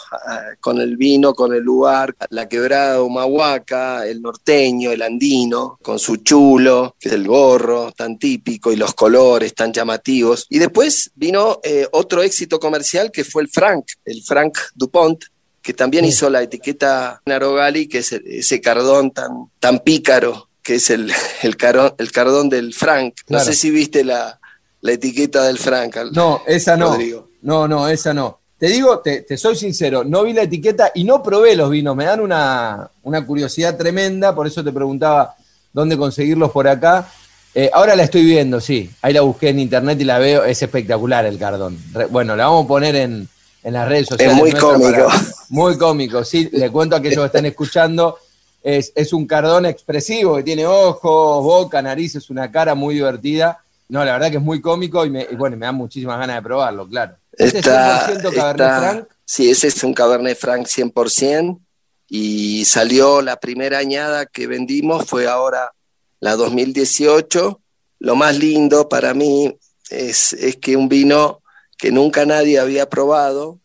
[0.62, 6.18] con el vino, con el lugar, la quebrada Humahuaca, el norteño, el andino, con su
[6.18, 10.46] chulo, que es el gorro tan típico y los colores tan llamativos.
[10.50, 15.22] Y después vino eh, otro éxito comercial que fue el Frank, el Frank Dupont,
[15.62, 20.90] que también hizo la etiqueta Narogali, que es ese cardón tan, tan pícaro, que es
[20.90, 21.12] el,
[21.44, 21.58] el,
[21.98, 23.16] el cardón del Frank.
[23.28, 24.39] No sé si viste la,
[24.82, 25.96] la etiqueta del Frank.
[26.14, 26.98] No, esa no.
[27.42, 28.40] No, no, esa no.
[28.58, 31.96] Te digo, te, soy sincero, no vi la etiqueta y no probé los vinos.
[31.96, 32.92] Me dan una,
[33.26, 35.36] curiosidad tremenda, por eso te preguntaba
[35.72, 37.10] dónde conseguirlos por acá.
[37.56, 38.90] Eh, ahora la estoy viendo, sí.
[39.02, 40.44] Ahí la busqué en internet y la veo.
[40.44, 41.78] Es espectacular el cardón.
[42.10, 43.30] bueno, la vamos a poner en,
[43.64, 44.36] las redes sociales.
[44.36, 45.08] Es muy cómico.
[45.50, 46.50] muy cómico, sí.
[46.52, 48.18] Le cuento a aquellos que están escuchando.
[48.62, 53.62] Es, es un cardón expresivo que tiene ojos, boca, nariz, es una cara muy divertida
[53.90, 56.88] no, la verdad que es muy cómico y, bueno, me da muchísimas ganas de probarlo,
[56.88, 57.18] claro.
[57.32, 59.08] ¿Este es 100% Cabernet Franc?
[59.26, 61.60] Sí, ese es un Cabernet Franc 100%
[62.08, 65.74] y salió la primera añada que vendimos, fue ahora
[66.20, 67.62] la 2018.
[68.00, 69.58] Lo más lindo para mí
[69.90, 71.42] es, que un vino
[71.78, 73.60] que nunca nadie había probado,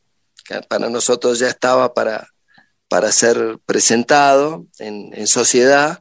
[0.47, 2.29] que para nosotros ya estaba para,
[2.89, 6.01] para ser presentado en, en sociedad,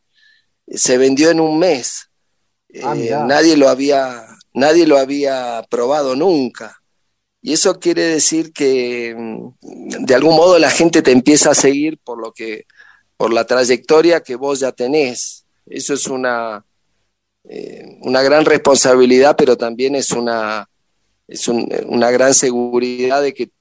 [0.68, 2.10] se vendió en un mes.
[2.82, 6.82] Ah, eh, nadie, lo había, nadie lo había probado nunca.
[7.42, 12.00] Y eso quiere decir que mm, de algún modo la gente te empieza a seguir
[12.00, 12.66] por lo que,
[13.18, 15.46] por la trayectoria que vos ya tenés.
[15.66, 16.66] Eso es una,
[17.44, 20.68] eh, una gran responsabilidad, pero también es una,
[21.28, 23.52] es una gran seguridad de que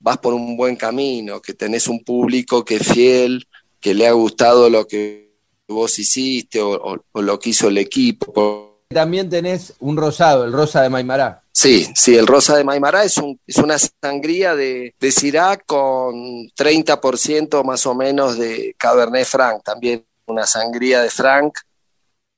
[0.00, 3.46] vas por un buen camino, que tenés un público que es fiel,
[3.80, 5.27] que le ha gustado lo que
[5.68, 10.88] vos hiciste o, lo que hizo el equipo, También tenés un rosado, el rosa de
[10.88, 11.42] Maimará.
[11.52, 16.48] Sí, sí, el rosa de Maimará es, un, es una sangría de, de Syrah con
[16.56, 21.58] 30% más o menos de Cabernet Franc, también una sangría de Franc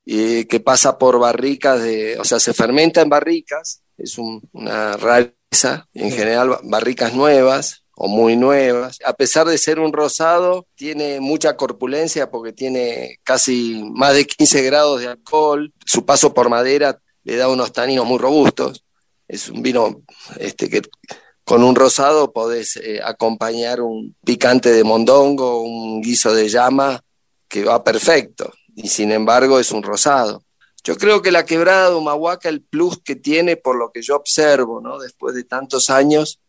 [0.03, 5.87] y que pasa por barricas de, o sea, se fermenta en barricas, es una rareza,
[5.93, 8.99] en general barricas nuevas o muy nuevas.
[9.05, 14.61] A pesar de ser un rosado, tiene mucha corpulencia porque tiene casi más de 15
[14.63, 18.83] grados de alcohol, su paso por madera le da unos taninos muy robustos.
[19.27, 20.01] Es un vino
[20.37, 20.81] este, que
[21.43, 27.01] con un rosado podés eh, acompañar un picante de mondongo, un guiso de llama,
[27.47, 30.43] que va perfecto y sin embargo es un rosado.
[30.83, 34.15] Yo creo que la quebrada de Humahuaca, el plus que tiene, por lo que yo
[34.15, 34.97] observo, ¿no?
[34.99, 36.39] después de tantos años,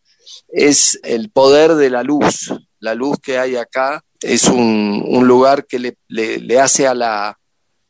[0.47, 2.53] es el poder de la luz.
[2.79, 7.37] La luz que hay acá es un, lugar que le, le, hace a la,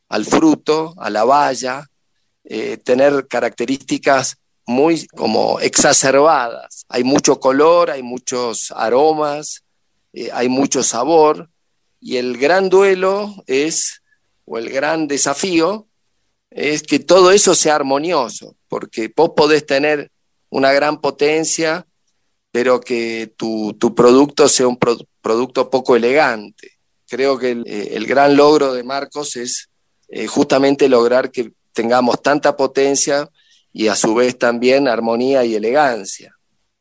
[0.08, 1.86] al fruto, a la valla,
[2.44, 6.84] eh, tener características muy como exacerbadas.
[6.88, 9.64] Hay mucho color, hay muchos aromas,
[10.12, 11.50] eh, hay mucho sabor,
[12.00, 14.02] y el gran duelo es
[14.44, 15.88] o el gran desafío
[16.50, 20.12] es que todo eso sea armonioso, porque vos podés tener
[20.50, 21.86] una gran potencia,
[22.54, 24.78] pero que tu, producto sea un
[25.20, 26.70] producto poco elegante.
[27.08, 29.68] Creo que el, eh, gran logro de Marcos es
[30.06, 33.28] eh, justamente lograr que tengamos tanta potencia
[33.72, 36.32] y a su vez también armonía y elegancia.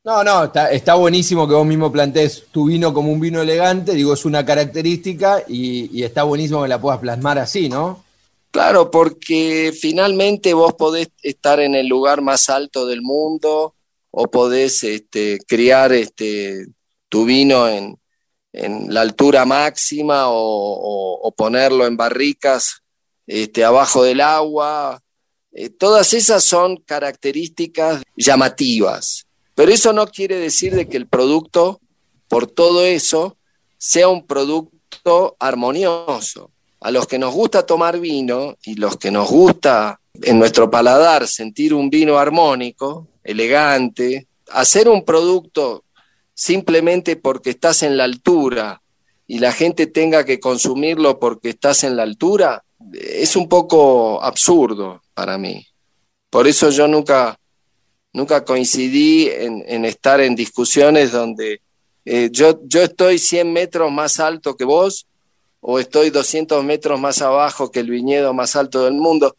[0.03, 4.13] No, no, está, buenísimo que vos mismo plantees tu vino como un vino elegante, digo,
[4.13, 8.03] es una característica y, está buenísimo que la puedas plasmar así, ¿no?
[8.51, 13.73] Claro, porque finalmente vos podés estar en el lugar más alto del mundo
[14.15, 16.67] o podés este, criar este,
[17.09, 17.97] tu vino en,
[18.53, 22.83] la altura máxima o, ponerlo en barricas
[23.25, 25.01] este, abajo del agua.
[25.51, 31.79] Eh, todas esas son características llamativas pero eso no quiere decir de que el producto,
[32.27, 33.37] por todo eso,
[33.77, 36.51] sea un producto armonioso.
[36.79, 41.27] A los que nos gusta tomar vino y los que nos gusta en nuestro paladar
[41.27, 45.83] sentir un vino armónico, elegante, hacer un producto
[46.33, 48.81] simplemente porque estás en la altura
[49.27, 52.63] y la gente tenga que consumirlo porque estás en la altura,
[52.93, 55.65] es un poco absurdo para mí.
[56.29, 57.37] Por eso yo nunca
[58.13, 61.61] nunca coincidí en, estar en discusiones donde
[62.05, 65.07] eh, yo, yo estoy 100 metros más alto que vos
[65.59, 69.35] o estoy 200 metros más abajo que el viñedo más alto del mundo.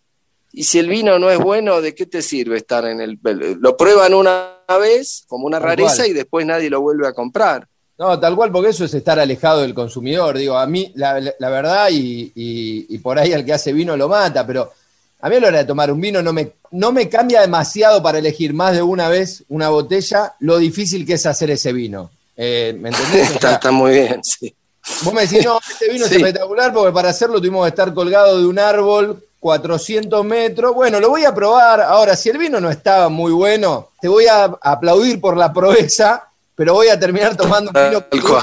[0.56, 3.18] Y si el vino no es bueno, ¿de qué te sirve estar en el...
[3.58, 7.66] Lo prueban una vez como una rareza y después nadie lo vuelve a comprar.
[7.98, 10.38] No, tal cual, porque eso es estar alejado del consumidor.
[10.38, 14.46] Digo, a mí, la, verdad, y, y, por ahí al que hace vino lo mata,
[14.46, 14.72] pero
[15.20, 18.00] a mí a la hora de tomar un vino no me, no me cambia demasiado
[18.00, 22.12] para elegir más de una vez una botella lo difícil que es hacer ese vino.
[22.36, 23.30] Eh, ¿Me entendés?
[23.42, 24.54] está, muy bien, sí.
[25.02, 28.38] Vos me decís, no, este vino es espectacular porque para hacerlo tuvimos que estar colgado
[28.38, 30.74] de un árbol 400 metros.
[30.74, 31.82] Bueno, lo voy a probar.
[31.82, 36.30] Ahora, si el vino no estaba muy bueno, te voy a aplaudir por la proeza,
[36.54, 38.06] pero voy a terminar tomando un vino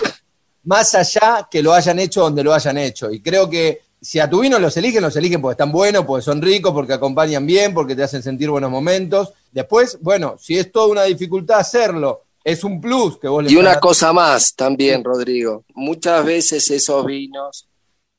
[0.65, 3.09] más allá que lo hayan hecho donde lo hayan hecho.
[3.09, 6.23] Y creo que si a tu vino los eligen, los eligen porque están buenos, porque
[6.23, 9.33] son ricos, porque acompañan bien, porque te hacen sentir buenos momentos.
[9.51, 13.55] Después, bueno, si es toda una dificultad hacerlo, es un plus que vos le Y
[13.55, 15.63] una cosa más también, Rodrigo.
[15.73, 17.65] Muchas veces esos vinos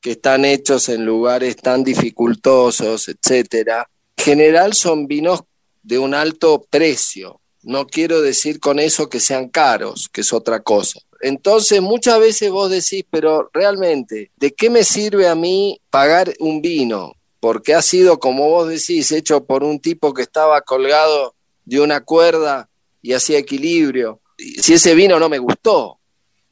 [0.03, 5.43] que están hechos en lugares tan dificultosos, etcétera, en general son vinos
[5.81, 7.39] de un alto precio.
[7.61, 10.99] No quiero decir con eso que sean caros, que es otra cosa.
[11.21, 16.61] Entonces muchas veces vos decís, pero realmente, ¿de qué me sirve a mí pagar un
[16.61, 17.13] vino?
[17.39, 21.33] Porque ha sido, como vos decís, hecho por un tipo que estaba colgado
[21.63, 22.67] de una cuerda
[23.01, 24.19] y hacía equilibrio.
[24.37, 25.99] Si ese vino no me gustó,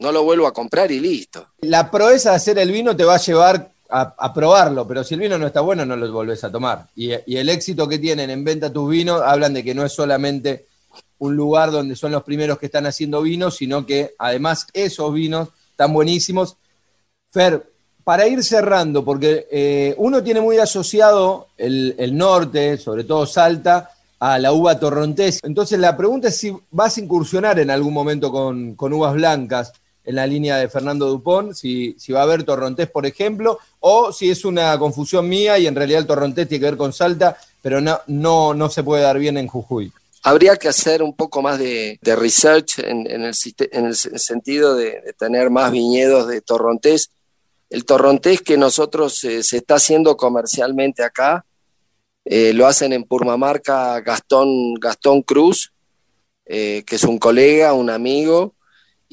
[0.01, 1.47] no lo vuelvo a comprar y listo.
[1.61, 5.19] La proeza de hacer el vino te va a llevar a, probarlo, pero si el
[5.19, 6.87] vino no está bueno, no lo volvés a tomar.
[6.95, 10.65] Y, el éxito que tienen en venta tus vinos hablan de que no es solamente
[11.19, 15.49] un lugar donde son los primeros que están haciendo vinos, sino que además esos vinos
[15.71, 16.57] están buenísimos.
[17.29, 17.71] Fer,
[18.03, 24.39] para ir cerrando, porque eh, uno tiene muy asociado el, norte, sobre todo Salta, a
[24.39, 25.39] la uva torrontés.
[25.43, 29.73] Entonces la pregunta es si vas a incursionar en algún momento con, uvas blancas
[30.11, 34.29] en la línea de Fernando Dupont, si, va a haber torrontés, por ejemplo, o si
[34.29, 37.81] es una confusión mía y en realidad el torrontés tiene que ver con Salta, pero
[37.81, 39.91] no, no, no se puede dar bien en Jujuy.
[40.23, 43.33] Habría que hacer un poco más de, research en, el,
[43.95, 47.09] sentido de, tener más viñedos de torrontés.
[47.69, 51.45] El torrontés que nosotros eh, se está haciendo comercialmente acá
[52.23, 55.73] Eh, lo hacen en Purmamarca Gastón, Gastón Cruz,
[56.45, 58.53] eh, que es un colega, un amigo,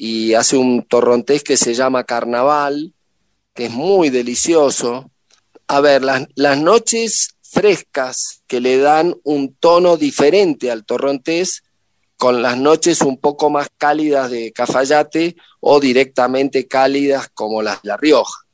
[0.01, 2.93] y hace un torrontés que se llama Carnaval,
[3.53, 5.11] que es muy delicioso.
[5.67, 11.63] A ver, las, las noches frescas que le dan un tono diferente al torrontés,
[12.15, 17.89] con las noches un poco más cálidas de Cafayate o directamente cálidas como las de
[17.89, 18.45] La Rioja.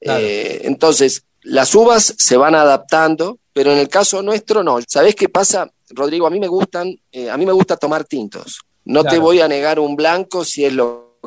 [0.00, 4.78] Eh, entonces, las uvas se van adaptando, pero en el caso nuestro no.
[4.86, 6.28] ¿Sabés qué pasa, Rodrigo?
[6.28, 8.60] A mí me gustan, eh, a mí me gusta tomar tintos.
[8.84, 11.18] No te voy a negar un blanco si es lo,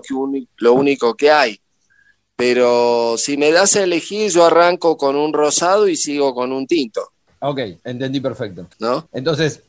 [0.58, 1.60] lo único que hay.
[2.36, 6.68] Pero si me das a elegir, yo arranco con un rosado y sigo con un
[6.68, 7.12] tinto.
[7.40, 8.68] Ok, entendí perfecto.
[8.80, 9.08] ¿No?
[9.12, 9.62] Entonces,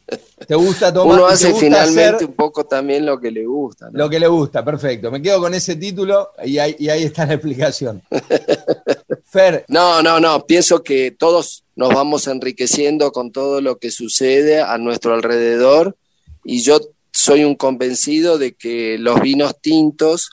[0.46, 1.16] ¿te gusta tomar?
[1.16, 3.88] Uno hace finalmente un poco también lo que le gusta.
[3.92, 5.10] Lo que le gusta, perfecto.
[5.10, 8.02] Me quedo con ese título y ahí, y ahí está la explicación.
[9.24, 9.64] Fer.
[9.68, 10.46] No, no, no.
[10.46, 15.96] Pienso que todos nos vamos enriqueciendo con todo lo que sucede a nuestro alrededor
[16.44, 16.80] y yo
[17.18, 20.30] soy un convencido de que los vinos tintos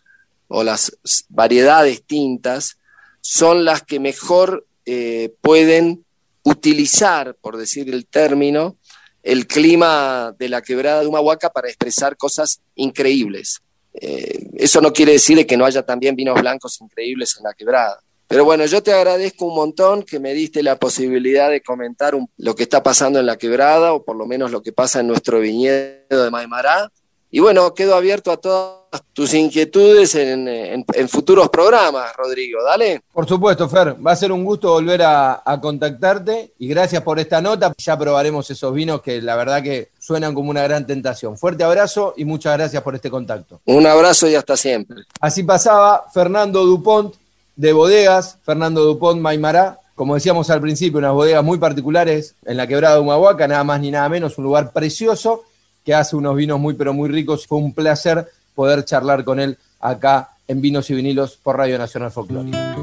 [0.47, 0.95] o las
[1.29, 2.77] variedades tintas
[3.21, 6.05] son las que mejor eh, pueden
[6.43, 8.77] utilizar, por decir el término,
[9.23, 13.63] el clima de la quebrada de Humahuaca para expresar cosas increíbles.
[13.95, 17.99] Eh, eso no quiere decir que no haya también vinos blancos increíbles en la quebrada.
[18.27, 22.55] Pero bueno, yo te agradezco un montón que me diste la posibilidad de comentar lo
[22.55, 25.39] que está pasando en la quebrada, o por lo menos lo que pasa en nuestro
[25.39, 26.91] viñedo de Maimará.
[27.35, 32.63] Y bueno, quedo abierto a todas tus inquietudes en, futuros programas, Rodrigo.
[32.63, 33.01] Dale.
[33.11, 33.95] Por supuesto, Fer.
[34.05, 37.73] Va a ser un gusto volver a, contactarte y gracias por esta nota.
[37.77, 41.37] Ya probaremos esos vinos que la verdad que suenan como una gran tentación.
[41.37, 43.59] Fuerte abrazo y muchas gracias por este contacto.
[43.65, 45.03] Un abrazo y hasta siempre.
[45.19, 47.15] Así pasaba Fernando Dupont
[47.55, 49.79] de Bodegas, Fernando Dupont Maimará.
[49.95, 53.79] Como decíamos al principio, unas bodegas muy particulares en la quebrada de Humahuaca, nada más
[53.79, 55.43] ni nada menos, un lugar precioso
[55.85, 57.47] que hace unos vinos muy pero muy ricos.
[57.47, 62.11] Fue un placer poder charlar con él acá en Vinos y Vinilos por Radio Nacional
[62.11, 62.75] Folclórica.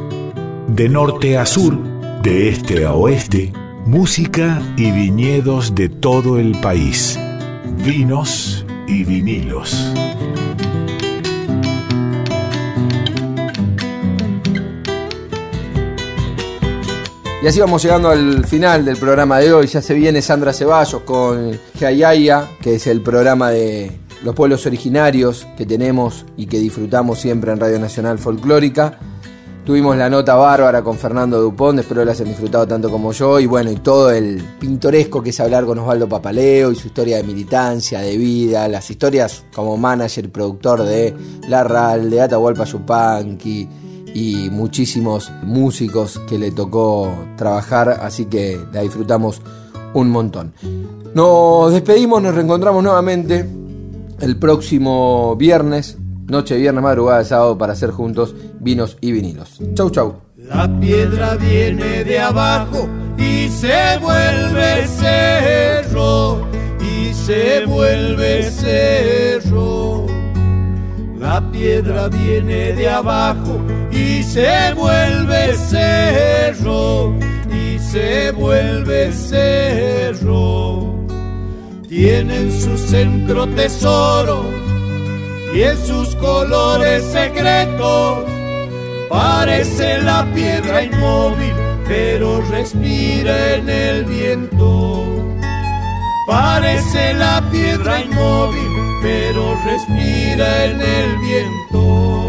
[0.68, 1.77] De norte a sur,
[2.23, 3.53] de este a oeste,
[3.85, 7.18] música y viñedos de todo el país.
[7.85, 9.93] Vinos y vinilos.
[17.43, 19.66] Y así vamos llegando al final del programa de hoy.
[19.66, 23.90] Ya se viene Sandra Ceballos con Jayaya, que es el programa de
[24.22, 28.97] los pueblos originarios que tenemos y que disfrutamos siempre en Radio Nacional Folclórica.
[29.66, 33.47] Tuvimos la nota bárbara con Fernando Dupont, espero la hayan disfrutado tanto como yo, y
[33.47, 37.24] bueno, y todo el pintoresco que es hablar con Osvaldo Papaleo y su historia de
[37.24, 41.14] militancia, de vida, las historias como manager, productor de
[41.49, 43.68] La RAL, de Atahualpa Yupanqui,
[44.15, 49.41] y muchísimos músicos que le tocó trabajar, así que la disfrutamos
[49.95, 50.53] un montón.
[51.15, 53.47] Nos despedimos, nos reencontramos nuevamente
[54.21, 59.61] el próximo viernes, noche viernes, madrugada sábado, para hacer juntos vinos y vinilos.
[59.75, 60.15] Chau, chau.
[60.37, 62.89] La piedra viene de abajo
[63.19, 66.47] y se vuelve cerro,
[66.81, 70.02] y se vuelve cerro.
[71.23, 73.61] La piedra viene de abajo
[73.93, 77.14] y se vuelve cerro,
[77.49, 80.97] y se vuelve cerro.
[81.89, 84.43] Tiene en su centro tesoro
[85.55, 88.25] y en sus colores secretos
[89.09, 91.55] parece la piedra inmóvil,
[91.87, 95.05] pero respira en el viento.
[96.27, 102.22] Parece la piedra inmóvil, pero respira en el viento.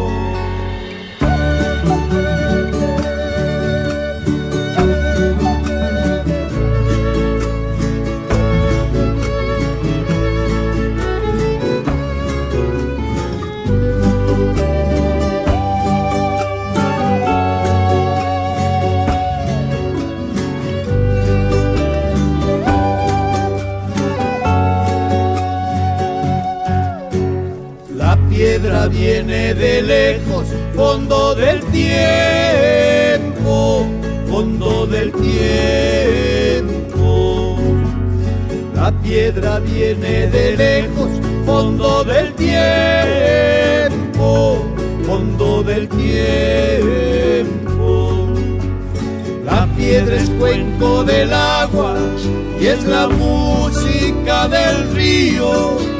[29.04, 33.86] Viene de lejos, fondo del tiempo,
[34.30, 35.28] fondo del tiempo.
[38.74, 41.10] La piedra viene de lejos,
[41.46, 42.56] fondo del tiempo,
[45.06, 46.70] fondo del tiempo.
[49.44, 51.98] La piedra es cuenco del agua
[52.58, 55.94] y es la música del río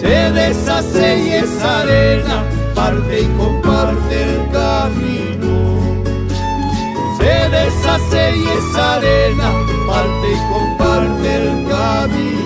[0.00, 2.42] se deshace y es arena,
[2.74, 5.52] parte y comparte el camino.
[7.18, 9.52] Se deshace y es arena,
[9.86, 12.39] parte y comparte el camino.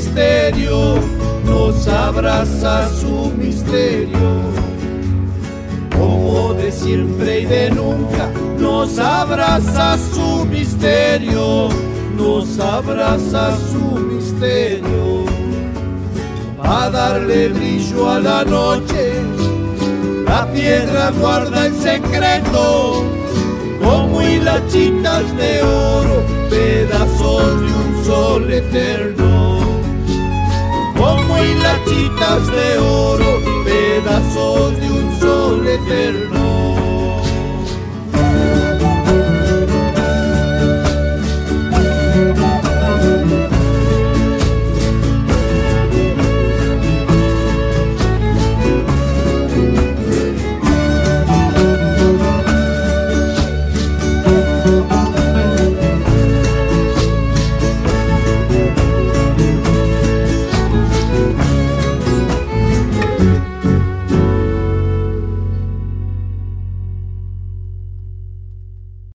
[0.00, 0.94] Misterio,
[1.44, 4.30] nos abraza su misterio.
[5.94, 11.68] Como de siempre y de nunca nos abraza su misterio,
[12.16, 15.26] nos abraza su misterio.
[16.62, 19.12] A darle brillo a la noche,
[20.24, 23.04] la piedra guarda el secreto
[23.82, 29.19] como hilachitas de oro, pedazos de un sol eterno.
[31.40, 36.39] Como hilachitas de oro, pedazos de un sol eterno.